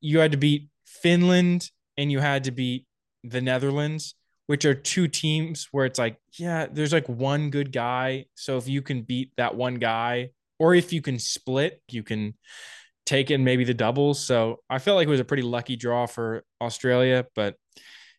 you 0.00 0.20
had 0.20 0.32
to 0.32 0.38
beat 0.38 0.68
Finland 0.86 1.70
and 1.98 2.10
you 2.10 2.20
had 2.20 2.44
to 2.44 2.50
beat 2.52 2.86
the 3.24 3.40
Netherlands, 3.40 4.14
which 4.52 4.66
are 4.66 4.74
two 4.74 5.08
teams 5.08 5.66
where 5.72 5.86
it's 5.86 5.98
like, 5.98 6.18
yeah, 6.38 6.66
there's 6.70 6.92
like 6.92 7.08
one 7.08 7.48
good 7.48 7.72
guy. 7.72 8.26
So 8.34 8.58
if 8.58 8.68
you 8.68 8.82
can 8.82 9.00
beat 9.00 9.32
that 9.38 9.54
one 9.54 9.76
guy, 9.76 10.32
or 10.58 10.74
if 10.74 10.92
you 10.92 11.00
can 11.00 11.18
split, 11.18 11.80
you 11.88 12.02
can 12.02 12.34
take 13.06 13.30
in 13.30 13.44
maybe 13.44 13.64
the 13.64 13.72
doubles. 13.72 14.22
So 14.22 14.58
I 14.68 14.78
felt 14.78 14.96
like 14.96 15.06
it 15.06 15.10
was 15.10 15.20
a 15.20 15.24
pretty 15.24 15.42
lucky 15.42 15.74
draw 15.74 16.04
for 16.04 16.44
Australia, 16.60 17.24
but 17.34 17.56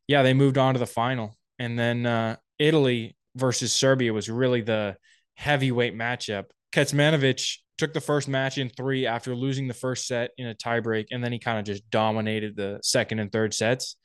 yeah, 0.07 0.23
they 0.23 0.33
moved 0.33 0.57
on 0.57 0.73
to 0.73 0.79
the 0.79 0.87
final. 0.87 1.37
And 1.59 1.77
then 1.77 2.07
uh, 2.07 2.37
Italy 2.57 3.15
versus 3.35 3.71
Serbia 3.71 4.11
was 4.11 4.27
really 4.27 4.61
the 4.61 4.97
heavyweight 5.35 5.95
matchup. 5.95 6.45
Kecmanovic 6.71 7.59
took 7.77 7.93
the 7.93 8.01
first 8.01 8.27
match 8.27 8.57
in 8.57 8.69
three 8.69 9.05
after 9.05 9.35
losing 9.35 9.67
the 9.67 9.75
first 9.75 10.07
set 10.07 10.31
in 10.39 10.47
a 10.47 10.55
tiebreak, 10.55 11.05
and 11.11 11.23
then 11.23 11.31
he 11.31 11.37
kind 11.37 11.59
of 11.59 11.65
just 11.65 11.87
dominated 11.91 12.55
the 12.55 12.79
second 12.81 13.19
and 13.19 13.31
third 13.31 13.53
sets. 13.53 13.97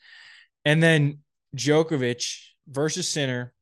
And 0.67 0.83
then 0.83 1.21
Djokovic 1.57 2.25
versus 2.69 3.09
Sinner, 3.09 3.53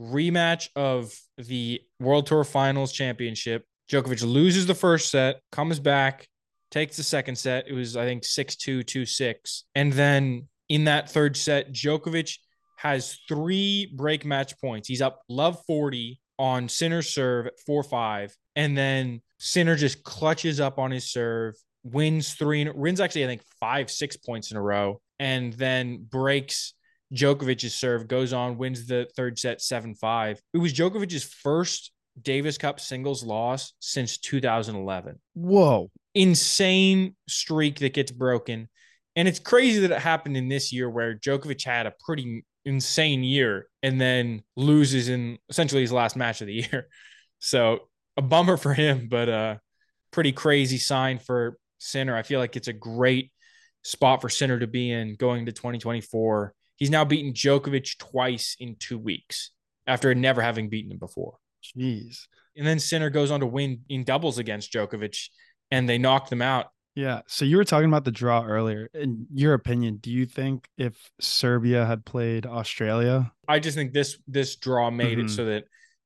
rematch 0.00 0.68
of 0.74 1.12
the 1.38 1.80
World 2.00 2.26
Tour 2.26 2.44
Finals 2.44 2.92
Championship. 2.92 3.64
Djokovic 3.90 4.22
loses 4.22 4.66
the 4.66 4.74
first 4.74 5.10
set, 5.10 5.40
comes 5.52 5.78
back, 5.78 6.26
takes 6.70 6.96
the 6.96 7.02
second 7.02 7.36
set. 7.36 7.68
It 7.68 7.74
was, 7.74 7.96
I 7.96 8.04
think, 8.04 8.24
6 8.24 8.56
2, 8.56 8.82
2 8.82 9.06
6. 9.06 9.64
And 9.74 9.92
then 9.92 10.48
in 10.68 10.84
that 10.84 11.10
third 11.10 11.36
set, 11.36 11.72
Djokovic 11.72 12.38
has 12.78 13.18
three 13.28 13.92
break 13.94 14.24
match 14.24 14.58
points. 14.60 14.88
He's 14.88 15.02
up 15.02 15.22
love 15.28 15.58
40 15.66 16.20
on 16.38 16.68
Sinner's 16.68 17.08
serve 17.08 17.46
at 17.46 17.60
4 17.66 17.82
5. 17.82 18.36
And 18.56 18.76
then 18.76 19.20
Sinner 19.38 19.76
just 19.76 20.02
clutches 20.02 20.60
up 20.60 20.78
on 20.78 20.90
his 20.90 21.10
serve, 21.10 21.54
wins 21.82 22.34
three, 22.34 22.68
wins 22.70 23.00
actually, 23.00 23.24
I 23.24 23.28
think, 23.28 23.42
five, 23.60 23.90
six 23.90 24.16
points 24.16 24.50
in 24.50 24.56
a 24.56 24.62
row, 24.62 25.00
and 25.18 25.52
then 25.52 26.06
breaks 26.10 26.74
Djokovic's 27.12 27.74
serve, 27.74 28.08
goes 28.08 28.32
on, 28.32 28.56
wins 28.56 28.86
the 28.86 29.08
third 29.16 29.38
set 29.38 29.60
7 29.60 29.94
5. 29.94 30.40
It 30.52 30.58
was 30.58 30.72
Djokovic's 30.72 31.24
first 31.24 31.92
Davis 32.20 32.58
Cup 32.58 32.80
singles 32.80 33.24
loss 33.24 33.72
since 33.80 34.18
2011 34.18 35.18
Whoa. 35.34 35.90
insane 36.14 37.16
streak 37.28 37.80
that 37.80 37.94
gets 37.94 38.12
broken. 38.12 38.68
And 39.16 39.28
it's 39.28 39.38
crazy 39.38 39.80
that 39.80 39.92
it 39.92 40.00
happened 40.00 40.36
in 40.36 40.48
this 40.48 40.72
year 40.72 40.88
where 40.88 41.14
Djokovic 41.14 41.64
had 41.64 41.86
a 41.86 41.94
pretty 42.04 42.44
insane 42.64 43.22
year 43.22 43.68
and 43.82 44.00
then 44.00 44.42
loses 44.56 45.08
in 45.08 45.38
essentially 45.48 45.82
his 45.82 45.92
last 45.92 46.16
match 46.16 46.40
of 46.40 46.46
the 46.46 46.54
year. 46.54 46.88
So 47.40 47.90
a 48.16 48.22
bummer 48.22 48.56
for 48.56 48.72
him, 48.72 49.08
but 49.10 49.28
a 49.28 49.60
pretty 50.12 50.32
crazy 50.32 50.78
sign 50.78 51.18
for 51.18 51.58
Sinner. 51.78 52.16
I 52.16 52.22
feel 52.22 52.40
like 52.40 52.56
it's 52.56 52.68
a 52.68 52.72
great 52.72 53.32
spot 53.82 54.22
for 54.22 54.30
Sinner 54.30 54.58
to 54.60 54.66
be 54.66 54.90
in 54.90 55.16
going 55.16 55.44
to 55.44 55.52
2024. 55.52 56.54
He's 56.76 56.90
now 56.90 57.04
beaten 57.04 57.32
Djokovic 57.32 57.98
twice 57.98 58.56
in 58.58 58.76
two 58.78 58.98
weeks 58.98 59.50
after 59.86 60.14
never 60.14 60.42
having 60.42 60.68
beaten 60.68 60.90
him 60.92 60.98
before. 60.98 61.36
Jeez. 61.76 62.26
And 62.56 62.66
then 62.66 62.78
Sinner 62.78 63.10
goes 63.10 63.30
on 63.30 63.40
to 63.40 63.46
win 63.46 63.80
in 63.88 64.04
doubles 64.04 64.38
against 64.38 64.72
Djokovic 64.72 65.28
and 65.70 65.88
they 65.88 65.98
knocked 65.98 66.30
them 66.30 66.42
out. 66.42 66.66
Yeah. 66.94 67.22
So 67.26 67.44
you 67.44 67.56
were 67.56 67.64
talking 67.64 67.88
about 67.88 68.04
the 68.04 68.12
draw 68.12 68.44
earlier. 68.46 68.88
In 68.94 69.26
your 69.32 69.54
opinion, 69.54 69.96
do 69.96 70.10
you 70.10 70.26
think 70.26 70.68
if 70.78 71.10
Serbia 71.20 71.84
had 71.84 72.04
played 72.04 72.46
Australia? 72.46 73.32
I 73.48 73.58
just 73.58 73.76
think 73.76 73.92
this 73.92 74.16
this 74.28 74.54
draw 74.56 74.90
made 74.90 75.18
Mhm. 75.18 75.24
it 75.24 75.28
so 75.30 75.44
that 75.46 75.64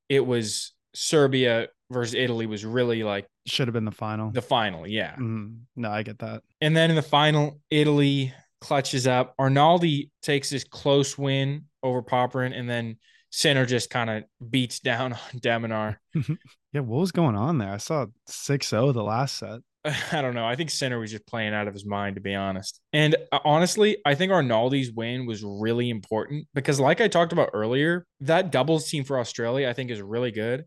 it 0.09 0.25
was 0.25 0.73
Serbia 0.95 1.69
versus 1.91 2.15
Italy 2.15 2.47
was 2.47 2.65
really 2.65 3.03
like 3.03 3.27
Should 3.47 3.69
have 3.69 3.75
been 3.75 3.85
the 3.85 3.91
final. 3.91 4.31
the 4.31 4.41
final, 4.43 4.87
yeah. 4.87 5.15
Mhm. 5.17 5.61
No, 5.77 5.91
I 5.91 6.03
get 6.03 6.19
that. 6.21 6.43
And 6.63 6.75
then 6.77 6.89
in 6.91 6.97
the 6.97 7.03
final, 7.03 7.61
Italy 7.71 8.33
clutches 8.61 9.07
up. 9.07 9.35
Arnaldi 9.39 10.11
takes 10.23 10.51
this 10.51 10.65
close 10.65 11.17
win 11.17 11.65
over 11.83 12.03
Popyrin, 12.03 12.59
and 12.59 12.69
then 12.69 12.97
Sinner 13.31 13.67
just 13.67 13.91
kind 13.91 14.11
of 14.11 14.25
beats 14.51 14.81
down 14.81 15.13
on 15.35 15.39
de 15.41 15.49
Minaur. 15.49 15.97
Yeah, 16.71 16.83
what 16.83 17.01
was 17.01 17.13
going 17.13 17.35
on 17.35 17.57
there? 17.57 17.73
I 17.73 17.79
saw 17.79 18.05
6-0 18.29 18.93
the 18.93 19.03
last 19.03 19.39
set. 19.39 19.61
I 20.13 20.21
don't 20.21 20.35
know. 20.35 20.47
I 20.47 20.55
think 20.55 20.69
Sinner 20.69 20.99
was 20.99 21.11
just 21.11 21.27
playing 21.27 21.55
out 21.55 21.67
of 21.67 21.73
his 21.73 21.87
mind, 21.87 22.17
to 22.17 22.21
be 22.21 22.35
honest. 22.35 22.79
And 22.93 23.17
uh, 23.33 23.39
honestly, 23.43 23.97
I 24.05 24.15
think 24.15 24.33
Arnaldi's 24.33 24.93
win 24.93 25.25
was 25.25 25.43
really 25.43 25.89
important 25.89 26.47
because, 26.53 26.79
like 26.79 27.01
I 27.01 27.09
talked 27.09 27.33
about 27.33 27.51
earlier, 27.55 28.07
that 28.21 28.51
doubles 28.51 28.89
team 28.91 29.05
for 29.05 29.19
Australia, 29.19 29.69
I 29.69 29.73
think, 29.73 29.91
is 29.91 30.03
really 30.03 30.31
good. 30.31 30.67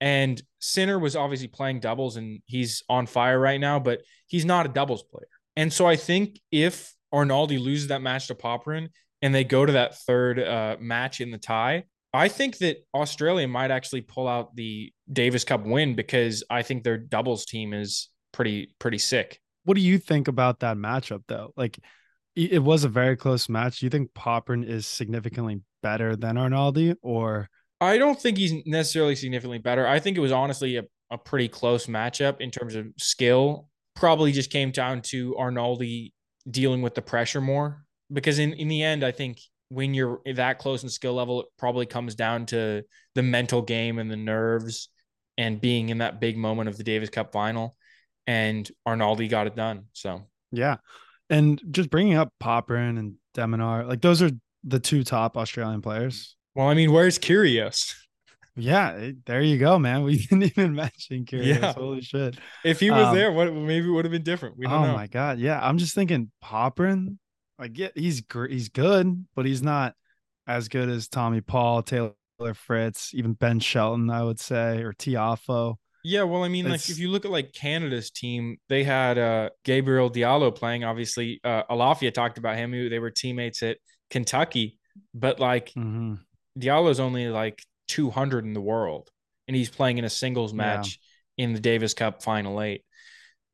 And 0.00 0.40
Sinner 0.60 0.98
was 0.98 1.16
obviously 1.16 1.48
playing 1.48 1.80
doubles 1.80 2.16
and 2.16 2.40
he's 2.46 2.82
on 2.88 3.06
fire 3.06 3.38
right 3.38 3.60
now, 3.60 3.80
but 3.80 4.02
he's 4.26 4.44
not 4.44 4.66
a 4.66 4.68
doubles 4.68 5.02
player. 5.02 5.28
And 5.56 5.72
so 5.72 5.86
I 5.86 5.96
think 5.96 6.38
if 6.52 6.94
Arnaldi 7.12 7.58
loses 7.58 7.88
that 7.88 8.02
match 8.02 8.28
to 8.28 8.34
Popyrin 8.34 8.88
and 9.22 9.34
they 9.34 9.44
go 9.44 9.66
to 9.66 9.72
that 9.72 9.98
third 9.98 10.38
uh, 10.38 10.76
match 10.80 11.20
in 11.20 11.30
the 11.30 11.38
tie, 11.38 11.84
I 12.12 12.28
think 12.28 12.58
that 12.58 12.78
Australia 12.94 13.46
might 13.48 13.70
actually 13.70 14.02
pull 14.02 14.28
out 14.28 14.54
the 14.56 14.92
Davis 15.12 15.44
Cup 15.44 15.64
win 15.64 15.94
because 15.94 16.42
I 16.48 16.62
think 16.62 16.82
their 16.82 16.96
doubles 16.96 17.44
team 17.44 17.74
is 17.74 18.08
pretty 18.32 18.74
pretty 18.78 18.98
sick. 18.98 19.40
What 19.64 19.74
do 19.74 19.82
you 19.82 19.98
think 19.98 20.28
about 20.28 20.60
that 20.60 20.76
matchup 20.76 21.22
though? 21.28 21.52
Like 21.56 21.78
it 22.34 22.62
was 22.62 22.84
a 22.84 22.88
very 22.88 23.16
close 23.16 23.48
match. 23.48 23.80
Do 23.80 23.86
you 23.86 23.90
think 23.90 24.12
Popyrin 24.14 24.64
is 24.64 24.86
significantly 24.86 25.60
better 25.82 26.16
than 26.16 26.36
Arnaldi 26.36 26.94
or 27.02 27.48
I 27.80 27.98
don't 27.98 28.20
think 28.20 28.38
he's 28.38 28.54
necessarily 28.66 29.14
significantly 29.14 29.58
better. 29.58 29.86
I 29.86 30.00
think 30.00 30.16
it 30.16 30.20
was 30.20 30.32
honestly 30.32 30.76
a, 30.76 30.84
a 31.10 31.18
pretty 31.18 31.48
close 31.48 31.86
matchup 31.86 32.40
in 32.40 32.50
terms 32.50 32.74
of 32.74 32.86
skill. 32.96 33.68
Probably 33.94 34.32
just 34.32 34.50
came 34.50 34.70
down 34.70 35.02
to 35.02 35.34
Arnaldi 35.34 36.12
dealing 36.50 36.82
with 36.82 36.94
the 36.94 37.02
pressure 37.02 37.40
more 37.40 37.84
because 38.12 38.38
in, 38.38 38.52
in 38.54 38.68
the 38.68 38.82
end, 38.82 39.04
I 39.04 39.12
think 39.12 39.40
when 39.68 39.94
you're 39.94 40.20
that 40.34 40.58
close 40.58 40.82
in 40.82 40.88
skill 40.88 41.14
level, 41.14 41.42
it 41.42 41.46
probably 41.58 41.86
comes 41.86 42.14
down 42.14 42.46
to 42.46 42.82
the 43.14 43.22
mental 43.22 43.62
game 43.62 43.98
and 43.98 44.10
the 44.10 44.16
nerves 44.16 44.88
and 45.36 45.60
being 45.60 45.90
in 45.90 45.98
that 45.98 46.20
big 46.20 46.36
moment 46.36 46.68
of 46.68 46.76
the 46.76 46.84
Davis 46.84 47.10
Cup 47.10 47.32
final. 47.32 47.76
And 48.26 48.68
Arnaldi 48.86 49.28
got 49.28 49.46
it 49.46 49.56
done. 49.56 49.84
So 49.92 50.22
yeah. 50.52 50.76
And 51.30 51.60
just 51.70 51.90
bringing 51.90 52.14
up 52.14 52.32
Popyrin 52.42 52.98
and 52.98 53.14
de 53.34 53.42
Minaur, 53.42 53.86
like 53.86 54.00
those 54.00 54.22
are 54.22 54.30
the 54.64 54.80
two 54.80 55.04
top 55.04 55.36
Australian 55.36 55.82
players. 55.82 56.36
Well, 56.54 56.68
I 56.68 56.74
mean, 56.74 56.92
where's 56.92 57.18
Kyrgios? 57.18 57.94
Yeah, 58.58 58.90
it- 58.92 59.24
there 59.26 59.40
you 59.42 59.58
go, 59.58 59.78
man. 59.78 60.02
We 60.08 60.18
didn't 60.18 60.44
even 60.44 60.74
mention 60.74 61.24
Kyrgios. 61.24 61.60
Yeah. 61.60 61.72
Holy 61.72 62.00
shit. 62.02 62.38
If 62.64 62.80
he 62.80 62.90
was 62.90 63.06
Um, 63.06 63.14
there, 63.14 63.32
what 63.32 63.52
maybe 63.52 63.86
it 63.88 63.90
would 63.90 64.04
have 64.04 64.12
been 64.12 64.22
different. 64.22 64.56
We 64.58 64.66
don't 64.66 64.74
oh 64.74 64.86
know. 64.86 64.92
my 64.94 65.06
god, 65.06 65.38
yeah. 65.38 65.60
I'm 65.62 65.78
just 65.78 65.94
thinking 65.94 66.30
Popyrin, 66.42 67.18
like 67.58 67.78
yeah, 67.78 67.88
he's 67.94 68.20
gr- 68.22 68.46
he's 68.46 68.68
good, 68.68 69.26
but 69.34 69.46
he's 69.46 69.62
not 69.62 69.94
as 70.46 70.68
good 70.68 70.88
as 70.88 71.08
Tommy 71.08 71.40
Paul, 71.40 71.82
Taylor 71.82 72.14
Fritz, 72.54 73.12
even 73.14 73.34
Ben 73.34 73.60
Shelton, 73.60 74.10
I 74.10 74.22
would 74.24 74.40
say, 74.40 74.82
or 74.82 74.92
Tiafoe. 74.92 75.76
Yeah, 76.04 76.22
well, 76.22 76.42
I 76.44 76.48
mean, 76.48 76.68
like 76.68 76.88
if 76.88 76.98
you 76.98 77.08
look 77.10 77.24
at 77.24 77.30
like 77.30 77.52
Canada's 77.52 78.10
team, 78.10 78.56
they 78.68 78.84
had 78.84 79.18
uh 79.18 79.50
Gabriel 79.64 80.10
Diallo 80.10 80.54
playing. 80.54 80.84
Obviously, 80.84 81.40
uh 81.44 81.64
Alafia 81.70 82.12
talked 82.14 82.38
about 82.38 82.56
him. 82.56 82.72
Who 82.72 82.88
they 82.88 82.98
were 82.98 83.10
teammates 83.10 83.62
at 83.62 83.78
Kentucky, 84.10 84.78
but 85.14 85.38
like 85.40 85.70
hmm 85.74 86.14
Diallo's 86.58 86.98
only 87.00 87.28
like 87.28 87.62
200 87.88 88.44
in 88.44 88.52
the 88.52 88.60
world, 88.60 89.10
and 89.46 89.56
he's 89.56 89.70
playing 89.70 89.98
in 89.98 90.04
a 90.04 90.10
singles 90.10 90.52
Yeah. 90.52 90.56
match 90.56 90.98
in 91.36 91.52
the 91.52 91.60
Davis 91.60 91.94
Cup 91.94 92.22
Final 92.22 92.60
Eight. 92.62 92.84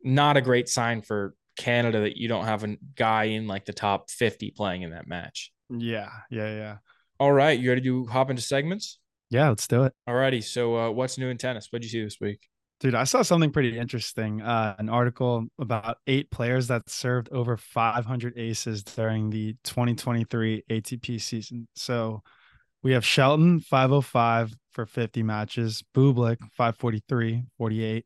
Not 0.02 0.36
a 0.36 0.40
great 0.42 0.68
sign 0.68 1.02
for 1.02 1.34
Canada 1.56 2.00
that 2.00 2.16
you 2.16 2.28
don't 2.28 2.44
have 2.44 2.64
a 2.64 2.76
guy 2.96 3.24
in 3.24 3.46
like 3.46 3.64
the 3.64 3.72
top 3.72 4.10
50 4.10 4.50
playing 4.50 4.82
in 4.82 4.90
that 4.90 5.06
match. 5.06 5.52
Yeah, 5.70 6.10
yeah, 6.30 6.54
yeah. 6.54 6.76
All 7.18 7.32
right, 7.32 7.58
you 7.58 7.68
ready 7.70 7.80
to 7.82 8.06
hop 8.06 8.28
into 8.28 8.42
segments? 8.42 8.98
Yeah, 9.30 9.48
let's 9.48 9.66
do 9.66 9.84
it. 9.84 9.92
Alrighty, 10.08 10.42
so 10.42 10.76
uh, 10.76 10.90
what's 10.90 11.16
new 11.16 11.28
in 11.28 11.38
tennis? 11.38 11.68
What'd 11.70 11.84
you 11.84 11.90
see 11.90 12.02
this 12.04 12.20
week? 12.20 12.48
Dude, 12.80 12.94
I 12.94 13.04
saw 13.04 13.22
something 13.22 13.50
pretty 13.50 13.78
interesting. 13.78 14.42
Uh, 14.42 14.74
an 14.78 14.88
article 14.88 15.46
about 15.58 15.98
eight 16.06 16.30
players 16.30 16.68
that 16.68 16.90
served 16.90 17.30
over 17.30 17.56
500 17.56 18.36
aces 18.36 18.82
during 18.82 19.30
the 19.30 19.56
2023 19.64 20.64
ATP 20.68 21.20
season. 21.20 21.66
So 21.76 22.22
we 22.84 22.92
have 22.92 23.04
Shelton, 23.04 23.60
505 23.60 24.54
for 24.72 24.84
50 24.84 25.22
matches, 25.22 25.82
Bublik, 25.96 26.38
543, 26.54 27.44
48, 27.56 28.04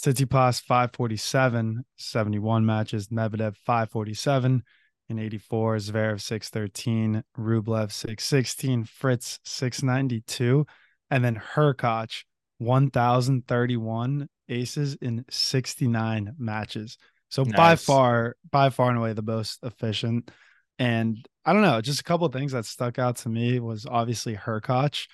Tsitsipas, 0.00 0.62
547, 0.62 1.84
71 1.96 2.64
matches, 2.64 3.08
Medvedev, 3.08 3.56
547, 3.66 4.62
in 5.08 5.18
84, 5.18 5.76
Zverev 5.76 6.20
613, 6.20 7.24
Rublev 7.36 7.90
616, 7.90 8.84
Fritz 8.84 9.40
692, 9.44 10.64
and 11.10 11.24
then 11.24 11.34
Hurkacz 11.54 12.22
1031 12.58 14.28
aces 14.48 14.94
in 15.02 15.24
69 15.28 16.34
matches. 16.38 16.96
So 17.30 17.42
nice. 17.42 17.56
by 17.56 17.76
far, 17.76 18.36
by 18.48 18.70
far 18.70 18.90
and 18.90 18.98
away 18.98 19.12
the 19.12 19.22
most 19.22 19.58
efficient. 19.64 20.30
And 20.80 21.24
I 21.44 21.52
don't 21.52 21.62
know, 21.62 21.80
just 21.82 22.00
a 22.00 22.04
couple 22.04 22.26
of 22.26 22.32
things 22.32 22.52
that 22.52 22.64
stuck 22.64 22.98
out 22.98 23.16
to 23.18 23.28
me 23.28 23.60
was 23.60 23.84
obviously 23.84 24.34
Hurkacz, 24.34 25.06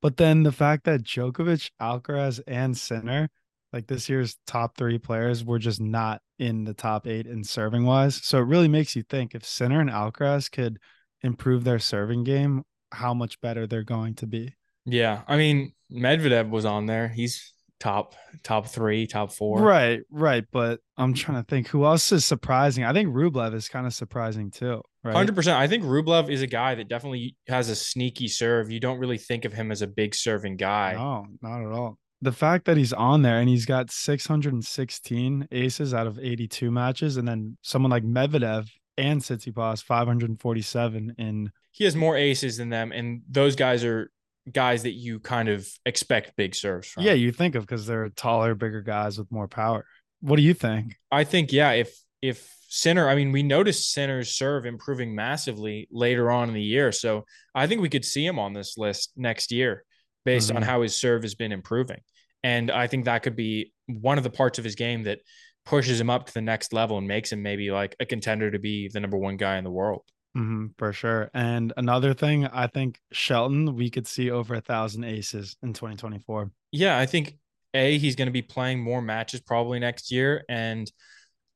but 0.00 0.16
then 0.16 0.42
the 0.42 0.50
fact 0.50 0.84
that 0.84 1.02
Djokovic, 1.02 1.70
Alcaraz, 1.80 2.40
and 2.46 2.76
Sinner, 2.76 3.28
like 3.70 3.86
this 3.86 4.08
year's 4.08 4.38
top 4.46 4.78
three 4.78 4.98
players, 4.98 5.44
were 5.44 5.58
just 5.58 5.78
not 5.78 6.22
in 6.38 6.64
the 6.64 6.72
top 6.72 7.06
eight 7.06 7.26
in 7.26 7.44
serving 7.44 7.84
wise. 7.84 8.16
So 8.24 8.38
it 8.38 8.46
really 8.46 8.66
makes 8.66 8.96
you 8.96 9.02
think 9.02 9.34
if 9.34 9.44
Sinner 9.44 9.80
and 9.80 9.90
Alcaraz 9.90 10.50
could 10.50 10.78
improve 11.22 11.64
their 11.64 11.78
serving 11.78 12.24
game, 12.24 12.64
how 12.90 13.12
much 13.12 13.38
better 13.42 13.66
they're 13.66 13.82
going 13.82 14.14
to 14.16 14.26
be. 14.26 14.54
Yeah. 14.86 15.20
I 15.28 15.36
mean, 15.36 15.74
Medvedev 15.92 16.48
was 16.48 16.64
on 16.64 16.86
there. 16.86 17.08
He's 17.08 17.52
top 17.80 18.14
top 18.44 18.68
three, 18.68 19.06
top 19.06 19.32
four. 19.32 19.60
Right, 19.60 20.00
right. 20.10 20.44
But 20.52 20.80
I'm 20.96 21.14
trying 21.14 21.42
to 21.42 21.48
think 21.48 21.68
who 21.68 21.84
else 21.84 22.12
is 22.12 22.24
surprising. 22.24 22.84
I 22.84 22.92
think 22.92 23.08
Rublev 23.08 23.54
is 23.54 23.68
kind 23.68 23.86
of 23.86 23.94
surprising 23.94 24.50
too. 24.50 24.82
Hundred 25.04 25.34
percent. 25.34 25.58
I 25.58 25.66
think 25.66 25.82
Rublev 25.84 26.30
is 26.30 26.42
a 26.42 26.46
guy 26.46 26.74
that 26.74 26.88
definitely 26.88 27.36
has 27.48 27.68
a 27.70 27.74
sneaky 27.74 28.28
serve. 28.28 28.70
You 28.70 28.80
don't 28.80 28.98
really 28.98 29.18
think 29.18 29.44
of 29.44 29.52
him 29.52 29.72
as 29.72 29.82
a 29.82 29.86
big 29.86 30.14
serving 30.14 30.56
guy. 30.56 30.92
No, 30.94 31.26
not 31.42 31.66
at 31.66 31.72
all 31.72 31.98
the 32.22 32.32
fact 32.32 32.66
that 32.66 32.76
he's 32.76 32.92
on 32.92 33.22
there 33.22 33.40
and 33.40 33.48
he's 33.48 33.66
got 33.66 33.90
616 33.90 35.48
aces 35.50 35.94
out 35.94 36.06
of 36.06 36.18
82 36.18 36.70
matches, 36.70 37.16
and 37.16 37.26
then 37.26 37.56
someone 37.62 37.90
like 37.90 38.04
Medvedev 38.04 38.68
and 38.98 39.20
Tsitsipas 39.20 39.82
547 39.82 41.14
in. 41.18 41.50
He 41.72 41.84
has 41.84 41.96
more 41.96 42.16
aces 42.16 42.58
than 42.58 42.68
them, 42.68 42.92
and 42.92 43.22
those 43.28 43.56
guys 43.56 43.84
are 43.84 44.10
guys 44.52 44.82
that 44.82 44.92
you 44.92 45.20
kind 45.20 45.48
of 45.48 45.68
expect 45.86 46.36
big 46.36 46.54
serves 46.54 46.88
from. 46.88 47.04
Yeah, 47.04 47.12
you 47.12 47.32
think 47.32 47.54
of 47.54 47.62
because 47.62 47.86
they're 47.86 48.08
taller, 48.10 48.54
bigger 48.54 48.82
guys 48.82 49.18
with 49.18 49.30
more 49.30 49.48
power. 49.48 49.84
What 50.20 50.36
do 50.36 50.42
you 50.42 50.54
think? 50.54 50.96
I 51.10 51.24
think 51.24 51.52
yeah, 51.52 51.72
if 51.72 51.96
if 52.22 52.54
Sinner, 52.68 53.08
I 53.08 53.14
mean, 53.14 53.32
we 53.32 53.42
noticed 53.42 53.92
Sinner's 53.92 54.30
serve 54.30 54.64
improving 54.66 55.14
massively 55.14 55.88
later 55.90 56.30
on 56.30 56.48
in 56.48 56.54
the 56.54 56.62
year, 56.62 56.92
so 56.92 57.24
I 57.54 57.66
think 57.66 57.80
we 57.80 57.88
could 57.88 58.04
see 58.04 58.24
him 58.24 58.38
on 58.38 58.52
this 58.52 58.76
list 58.76 59.12
next 59.16 59.50
year 59.50 59.84
based 60.24 60.48
mm-hmm. 60.48 60.58
on 60.58 60.62
how 60.62 60.82
his 60.82 60.94
serve 60.94 61.22
has 61.22 61.34
been 61.34 61.52
improving. 61.52 62.00
And 62.42 62.70
I 62.70 62.86
think 62.86 63.04
that 63.04 63.22
could 63.22 63.36
be 63.36 63.72
one 63.86 64.18
of 64.18 64.24
the 64.24 64.30
parts 64.30 64.58
of 64.58 64.64
his 64.64 64.74
game 64.74 65.04
that 65.04 65.20
pushes 65.64 66.00
him 66.00 66.10
up 66.10 66.26
to 66.26 66.34
the 66.34 66.40
next 66.40 66.72
level 66.72 66.98
and 66.98 67.06
makes 67.06 67.32
him 67.32 67.42
maybe 67.42 67.70
like 67.70 67.96
a 68.00 68.06
contender 68.06 68.50
to 68.50 68.58
be 68.58 68.88
the 68.88 69.00
number 69.00 69.16
one 69.16 69.36
guy 69.36 69.56
in 69.56 69.64
the 69.64 69.70
world. 69.70 70.02
Mm-hmm, 70.36 70.66
for 70.78 70.92
sure. 70.92 71.30
And 71.34 71.72
another 71.76 72.14
thing, 72.14 72.46
I 72.46 72.66
think 72.66 73.00
Shelton, 73.12 73.74
we 73.74 73.90
could 73.90 74.06
see 74.06 74.30
over 74.30 74.54
a 74.54 74.60
thousand 74.60 75.04
aces 75.04 75.56
in 75.62 75.72
2024. 75.72 76.50
Yeah, 76.72 76.98
I 76.98 77.06
think 77.06 77.36
A, 77.74 77.98
he's 77.98 78.16
going 78.16 78.26
to 78.26 78.32
be 78.32 78.42
playing 78.42 78.80
more 78.80 79.02
matches 79.02 79.40
probably 79.40 79.80
next 79.80 80.12
year. 80.12 80.44
And 80.48 80.90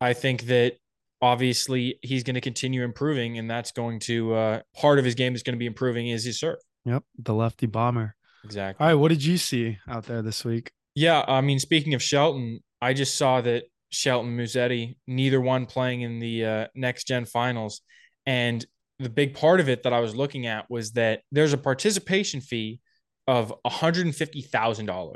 I 0.01 0.13
think 0.13 0.47
that 0.47 0.75
obviously 1.23 1.99
he's 2.03 2.25
going 2.25 2.35
to 2.35 2.41
continue 2.41 2.83
improving. 2.83 3.39
And 3.39 3.49
that's 3.49 3.71
going 3.71 4.01
to, 4.01 4.35
uh, 4.35 4.61
part 4.77 4.99
of 4.99 5.05
his 5.05 5.15
game 5.15 5.35
is 5.35 5.43
going 5.43 5.55
to 5.55 5.59
be 5.59 5.67
improving 5.67 6.09
is 6.09 6.25
his 6.25 6.41
serve. 6.41 6.59
Yep. 6.85 7.05
The 7.19 7.35
lefty 7.35 7.67
bomber. 7.67 8.17
Exactly. 8.45 8.85
All 8.85 8.91
right. 8.91 9.01
What 9.01 9.09
did 9.09 9.25
you 9.25 9.39
see 9.39 9.79
out 9.89 10.05
there 10.07 10.21
this 10.21 10.45
week? 10.45 10.73
Yeah. 10.97 11.25
I 11.27 11.41
mean, 11.41 11.61
speaking 11.61 11.95
of 11.95 12.03
Shelton, 12.03 12.61
I 12.83 12.93
just 12.93 13.17
saw 13.17 13.41
that 13.41 13.65
Shelton 13.91 14.37
Musetti, 14.37 14.97
neither 15.07 15.41
one 15.41 15.67
playing 15.67 16.03
in 16.03 16.19
the 16.19 16.45
uh, 16.45 16.67
next 16.75 17.07
gen 17.07 17.25
finals. 17.25 17.81
And 18.27 18.65
the 18.99 19.11
big 19.11 19.35
part 19.35 19.61
of 19.61 19.69
it 19.69 19.83
that 19.83 19.93
I 19.93 20.01
was 20.01 20.15
looking 20.15 20.47
at 20.47 20.71
was 20.71 20.93
that 20.93 21.23
there's 21.33 21.53
a 21.53 21.59
participation 21.59 22.41
fee 22.41 22.81
of 23.27 23.53
$150,000, 23.67 25.15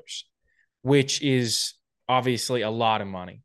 which 0.83 1.23
is 1.23 1.75
obviously 2.09 2.63
a 2.63 2.71
lot 2.71 3.01
of 3.01 3.07
money. 3.07 3.43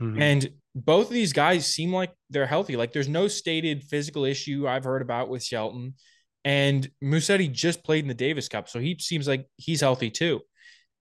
Mm-hmm. 0.00 0.22
And 0.22 0.50
both 0.74 1.08
of 1.08 1.12
these 1.12 1.32
guys 1.32 1.66
seem 1.66 1.92
like 1.92 2.12
they're 2.30 2.46
healthy. 2.46 2.76
Like 2.76 2.92
there's 2.92 3.08
no 3.08 3.28
stated 3.28 3.84
physical 3.84 4.24
issue 4.24 4.66
I've 4.66 4.84
heard 4.84 5.02
about 5.02 5.28
with 5.28 5.44
Shelton. 5.44 5.94
And 6.44 6.90
Musetti 7.02 7.50
just 7.50 7.84
played 7.84 8.04
in 8.04 8.08
the 8.08 8.14
Davis 8.14 8.48
Cup, 8.48 8.68
so 8.68 8.80
he 8.80 8.98
seems 8.98 9.28
like 9.28 9.46
he's 9.56 9.80
healthy 9.80 10.10
too. 10.10 10.40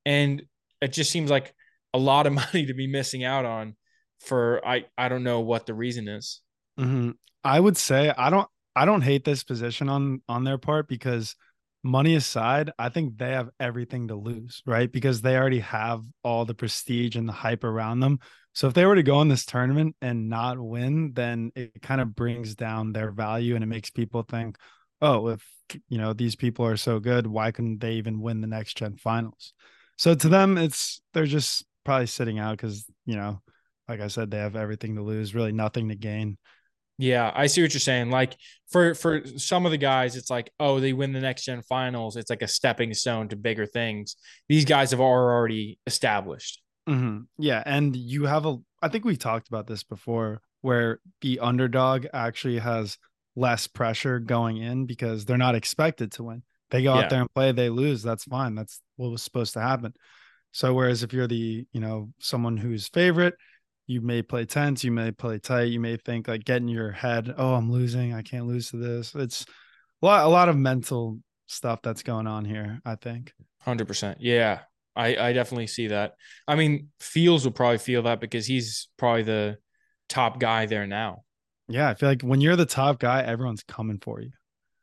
And 0.06 0.44
it 0.82 0.94
just 0.94 1.12
seems 1.12 1.32
like 1.32 1.54
a 1.94 1.98
lot 1.98 2.28
of 2.28 2.34
money 2.54 2.68
to 2.68 2.74
be 2.74 2.88
missing 2.88 3.24
out 3.24 3.46
on 3.46 3.76
for 4.20 4.66
I 4.66 4.86
I 4.98 5.10
don't 5.10 5.24
know 5.24 5.40
what 5.40 5.66
the 5.66 5.74
reason 5.74 6.08
is. 6.08 6.42
Mm-hmm. 6.82 7.12
I 7.44 7.60
would 7.60 7.78
say 7.78 8.14
I 8.18 8.30
don't 8.30 8.48
I 8.76 8.86
don't 8.86 9.02
hate 9.02 9.24
this 9.24 9.44
position 9.44 9.90
on 9.90 10.22
on 10.28 10.44
their 10.44 10.58
part 10.58 10.88
because 10.88 11.36
money 11.84 12.16
aside, 12.16 12.72
I 12.78 12.90
think 12.90 13.18
they 13.18 13.32
have 13.32 13.50
everything 13.60 14.08
to 14.10 14.16
lose, 14.16 14.62
right? 14.66 14.92
Because 14.92 15.22
they 15.22 15.36
already 15.36 15.60
have 15.60 16.04
all 16.24 16.46
the 16.46 16.54
prestige 16.54 17.16
and 17.16 17.28
the 17.28 17.34
hype 17.34 17.64
around 17.64 18.00
them. 18.00 18.20
So 18.54 18.68
if 18.68 18.74
they 18.74 18.86
were 18.86 18.96
to 18.96 19.04
go 19.04 19.22
in 19.22 19.30
this 19.30 19.46
tournament 19.46 19.96
and 20.02 20.30
not 20.30 20.60
win, 20.60 21.14
then 21.14 21.52
it 21.56 21.82
kind 21.82 22.02
of 22.02 22.16
brings 22.16 22.54
down 22.56 22.92
their 22.92 23.12
value 23.12 23.56
and 23.56 23.64
it 23.64 23.68
makes 23.68 23.90
people 23.90 24.24
think, 24.24 24.58
oh, 25.02 25.30
if 25.30 25.44
you 25.90 25.98
know 25.98 26.14
these 26.14 26.36
people 26.36 26.66
are 26.66 26.78
so 26.78 27.00
good, 27.00 27.26
why 27.28 27.52
couldn't 27.52 27.80
they 27.80 27.94
even 27.94 28.22
win 28.22 28.42
the 28.42 28.48
next 28.48 28.78
gen 28.78 28.98
finals? 28.98 29.54
So 29.98 30.14
to 30.16 30.30
them, 30.30 30.58
it's 30.58 31.02
they're 31.14 31.26
just 31.26 31.66
probably 31.84 32.08
sitting 32.08 32.40
out 32.40 32.58
because 32.58 32.86
you 33.06 33.16
know, 33.16 33.42
like 33.88 34.02
I 34.02 34.08
said, 34.08 34.30
they 34.30 34.40
have 34.40 34.56
everything 34.56 34.96
to 34.96 35.02
lose, 35.02 35.34
really 35.34 35.54
nothing 35.54 35.90
to 35.90 35.96
gain. 35.96 36.38
Yeah, 37.02 37.32
I 37.34 37.48
see 37.48 37.64
what 37.64 37.74
you're 37.74 37.80
saying. 37.80 38.12
Like 38.12 38.38
for 38.70 38.94
for 38.94 39.26
some 39.36 39.66
of 39.66 39.72
the 39.72 39.78
guys, 39.80 40.16
it's 40.16 40.30
like, 40.30 40.52
oh, 40.60 40.80
they 40.80 40.94
win 40.94 41.14
the 41.14 41.20
next 41.20 41.46
gen 41.46 41.64
finals. 41.64 42.16
It's 42.16 42.30
like 42.30 42.44
a 42.44 42.48
stepping 42.48 42.94
stone 42.94 43.28
to 43.30 43.36
bigger 43.36 43.66
things. 43.66 44.18
These 44.48 44.66
guys 44.66 44.92
have 44.92 45.00
already 45.00 45.80
established. 45.88 46.62
Mm-hmm. 46.88 47.22
Yeah, 47.40 47.64
and 47.66 47.96
you 47.96 48.26
have 48.26 48.46
a. 48.46 48.58
I 48.84 48.90
think 48.90 49.04
we 49.04 49.18
talked 49.18 49.48
about 49.48 49.66
this 49.66 49.84
before, 49.84 50.44
where 50.62 51.00
the 51.22 51.40
underdog 51.40 52.06
actually 52.14 52.60
has 52.60 53.00
less 53.36 53.66
pressure 53.66 54.20
going 54.20 54.58
in 54.58 54.86
because 54.86 55.26
they're 55.26 55.38
not 55.38 55.56
expected 55.56 56.12
to 56.12 56.24
win. 56.24 56.44
They 56.70 56.84
go 56.84 56.94
yeah. 56.94 57.02
out 57.02 57.10
there 57.10 57.22
and 57.22 57.34
play, 57.34 57.52
they 57.52 57.70
lose. 57.70 58.04
That's 58.04 58.26
fine. 58.26 58.54
That's 58.54 58.80
what 58.98 59.10
was 59.10 59.24
supposed 59.24 59.54
to 59.54 59.62
happen. 59.62 59.94
So 60.52 60.76
whereas 60.76 61.02
if 61.02 61.14
you're 61.14 61.28
the, 61.28 61.66
you 61.72 61.82
know, 61.82 62.12
someone 62.20 62.58
who's 62.58 62.90
favorite, 62.90 63.34
you 63.92 64.00
may 64.00 64.22
play 64.22 64.46
tense, 64.46 64.86
you 64.86 64.92
may 64.92 65.12
play 65.12 65.38
tight, 65.38 65.64
you 65.64 65.80
may 65.80 65.98
think 65.98 66.30
like 66.30 66.46
get 66.46 66.58
in 66.58 66.70
your 66.70 66.92
head, 66.92 67.34
oh, 67.38 67.56
I'm 67.56 67.70
losing, 67.70 68.14
I 68.14 68.22
can't 68.22 68.48
lose 68.48 68.70
to 68.70 68.78
this. 68.78 69.14
It's 69.14 69.46
a 70.02 70.06
lot, 70.06 70.26
a 70.26 70.30
lot 70.30 70.48
of 70.48 70.56
mental 70.56 71.20
stuff 71.48 71.82
that's 71.84 72.02
going 72.02 72.26
on 72.26 72.46
here, 72.46 72.82
I 72.86 72.96
think. 72.96 73.34
Hundred 73.60 73.88
percent. 73.88 74.20
Yeah. 74.22 74.62
I, 74.96 75.16
I 75.18 75.34
definitely 75.34 75.68
see 75.68 75.88
that. 75.88 76.16
I 76.48 76.56
mean, 76.56 76.90
Fils 77.00 77.44
will 77.44 77.52
probably 77.52 77.78
feel 77.78 78.04
that 78.04 78.22
because 78.22 78.46
he's 78.46 78.88
probably 78.98 79.24
the 79.24 79.58
top 80.08 80.40
guy 80.40 80.66
there 80.66 80.88
now. 80.88 81.24
Yeah, 81.68 81.90
I 81.90 81.94
feel 81.94 82.10
like 82.10 82.22
when 82.22 82.42
you're 82.42 82.56
the 82.56 82.66
top 82.66 83.00
guy, 83.00 83.22
everyone's 83.22 83.64
coming 83.64 84.00
for 84.02 84.22
you. 84.22 84.32